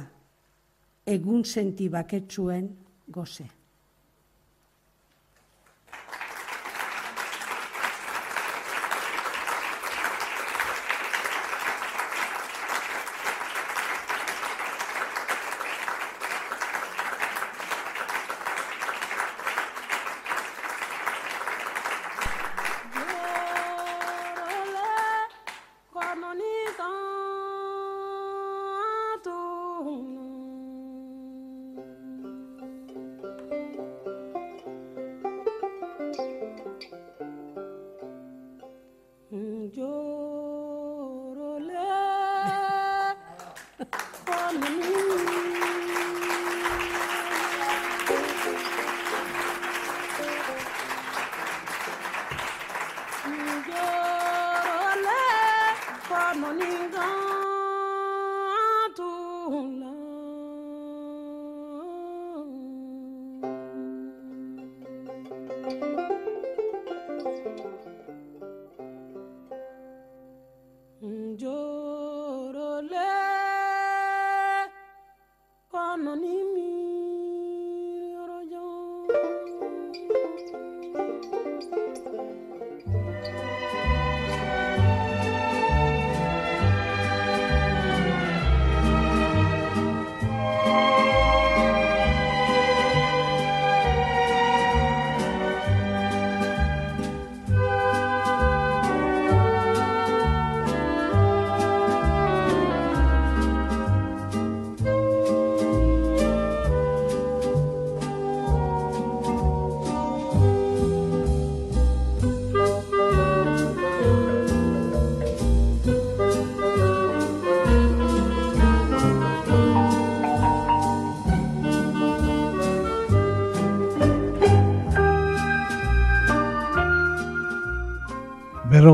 egun 1.13 1.45
senti 1.45 1.91
baketsuen 1.93 2.68
goze. 3.20 3.45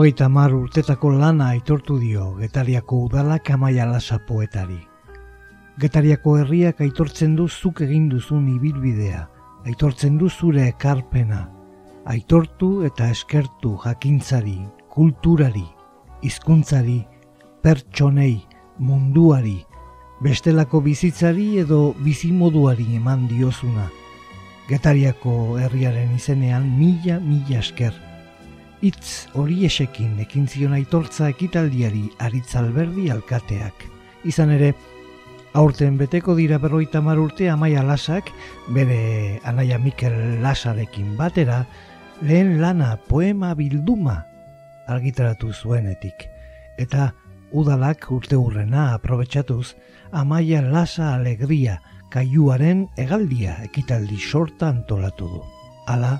Berrogeita 0.01 0.29
mar 0.29 0.49
urtetako 0.49 1.11
lana 1.13 1.51
aitortu 1.53 1.99
dio 2.01 2.31
Getariako 2.39 3.03
udalak 3.05 3.51
amaia 3.53 3.85
lasa 3.85 4.17
poetari. 4.25 4.79
Getariako 5.77 6.39
herriak 6.39 6.81
aitortzen 6.81 7.35
du 7.35 7.45
zuk 7.47 7.83
egin 7.85 8.07
duzun 8.09 8.47
ibilbidea, 8.49 9.27
aitortzen 9.69 10.17
du 10.17 10.27
zure 10.29 10.65
ekarpena, 10.71 11.43
aitortu 12.05 12.71
eta 12.89 13.11
eskertu 13.13 13.77
jakintzari, 13.85 14.57
kulturari, 14.89 15.67
hizkuntzari, 16.25 17.05
pertsonei, 17.61 18.41
munduari, 18.79 19.59
bestelako 20.19 20.81
bizitzari 20.81 21.59
edo 21.61 21.93
bizimoduari 22.01 22.95
eman 22.97 23.27
diozuna. 23.29 23.91
Getariako 24.67 25.59
herriaren 25.59 26.15
izenean 26.17 26.71
mila 26.79 27.19
mila 27.19 27.59
esker. 27.61 27.93
Itz 28.81 29.27
hori 29.37 29.59
esekin 29.67 30.15
ekin 30.23 30.47
zion 30.49 30.73
aitortza 30.73 31.27
ekitaldiari 31.29 32.07
aritzalberdi 32.25 33.11
alkateak. 33.13 33.83
Izan 34.25 34.49
ere, 34.55 34.71
aurten 35.53 35.99
beteko 35.99 36.33
dira 36.35 36.57
berroita 36.57 36.99
urte 36.99 37.49
amaia 37.49 37.83
lasak, 37.83 38.31
bere 38.73 39.39
anaia 39.45 39.77
Mikel 39.77 40.41
Lasarekin 40.41 41.15
batera, 41.15 41.65
lehen 42.21 42.59
lana 42.59 42.97
poema 43.07 43.53
bilduma 43.53 44.25
argitaratu 44.87 45.53
zuenetik. 45.53 46.27
Eta 46.77 47.13
udalak 47.51 48.09
urte 48.09 48.35
hurrena 48.35 48.93
aprobetsatuz, 48.95 49.75
amaia 50.11 50.61
lasa 50.61 51.13
alegria 51.13 51.81
kaiuaren 52.09 52.87
egaldia 52.97 53.59
ekitaldi 53.63 54.17
sorta 54.17 54.69
antolatu 54.69 55.27
du. 55.27 55.43
Hala, 55.87 56.19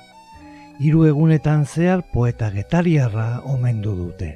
hiru 0.82 1.06
egunetan 1.06 1.66
zehar 1.66 2.02
poeta 2.14 2.50
getariarra 2.50 3.42
omendu 3.46 3.94
dute. 3.96 4.32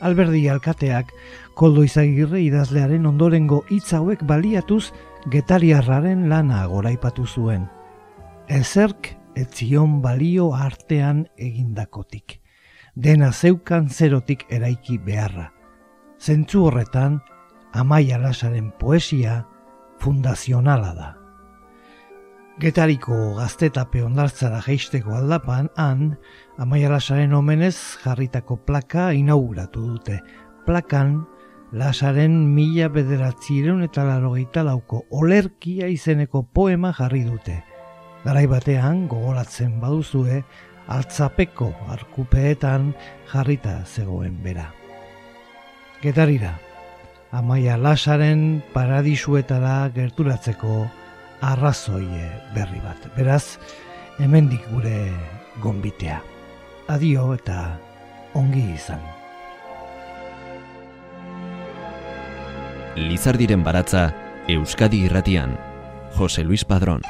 Alberdi 0.00 0.44
alkateak 0.52 1.10
koldo 1.58 1.82
izagirre 1.82 2.38
idazlearen 2.44 3.06
ondorengo 3.10 3.64
hitz 3.66 3.90
hauek 3.98 4.22
baliatuz 4.22 4.92
getariarraren 5.34 6.28
lana 6.30 6.64
goraipatu 6.70 7.26
zuen. 7.26 7.66
Ezerk 8.46 9.16
etzion 9.34 9.98
balio 10.02 10.52
artean 10.54 11.26
egindakotik. 11.36 12.38
Dena 12.94 13.32
zeukan 13.32 13.90
zerotik 13.90 14.46
eraiki 14.50 14.98
beharra. 14.98 15.50
Zentzu 16.18 16.64
horretan, 16.66 17.20
Amaia 17.72 18.18
Lasaren 18.18 18.70
poesia 18.78 19.44
fundazionala 19.98 20.94
da. 20.94 21.17
Getariko 22.58 23.14
gaztetape 23.36 24.00
ondartzara 24.02 24.58
geisteko 24.64 25.12
aldapan, 25.14 25.68
han, 25.78 26.16
Amaia 26.58 26.88
Lasaren 26.90 27.36
omenez 27.38 27.76
jarritako 28.02 28.56
plaka 28.66 29.12
inauguratu 29.14 29.84
dute. 29.92 30.16
Plakan, 30.66 31.20
Lasaren 31.78 32.34
mila 32.56 32.88
bederatzireun 32.90 33.86
eta 33.86 34.02
larogeita 34.08 34.66
lauko 34.66 35.04
olerkia 35.14 35.86
izeneko 35.86 36.42
poema 36.42 36.90
jarri 36.98 37.22
dute. 37.28 37.60
Garai 38.24 38.46
batean, 38.50 39.06
gogoratzen 39.06 39.78
baduzue, 39.78 40.42
altzapeko 40.90 41.70
arkupeetan 41.94 42.90
jarrita 43.30 43.84
zegoen 43.86 44.42
bera. 44.42 44.72
Getarira, 46.02 46.56
Amaia 47.30 47.78
Lasaren 47.78 48.64
paradisuetara 48.74 49.92
gerturatzeko 49.94 50.88
arrazoie 51.40 52.30
berri 52.54 52.80
bat. 52.84 53.08
Beraz, 53.16 53.58
hemendik 54.18 54.64
gure 54.72 55.12
gonbitea. 55.62 56.20
Adio 56.88 57.32
eta 57.34 57.78
ongi 58.38 58.64
izan. 58.74 59.02
Lizardiren 62.98 63.62
baratza 63.62 64.08
Euskadi 64.48 65.04
Irratian. 65.06 65.56
Jose 66.16 66.42
Luis 66.42 66.64
Padrón. 66.64 67.02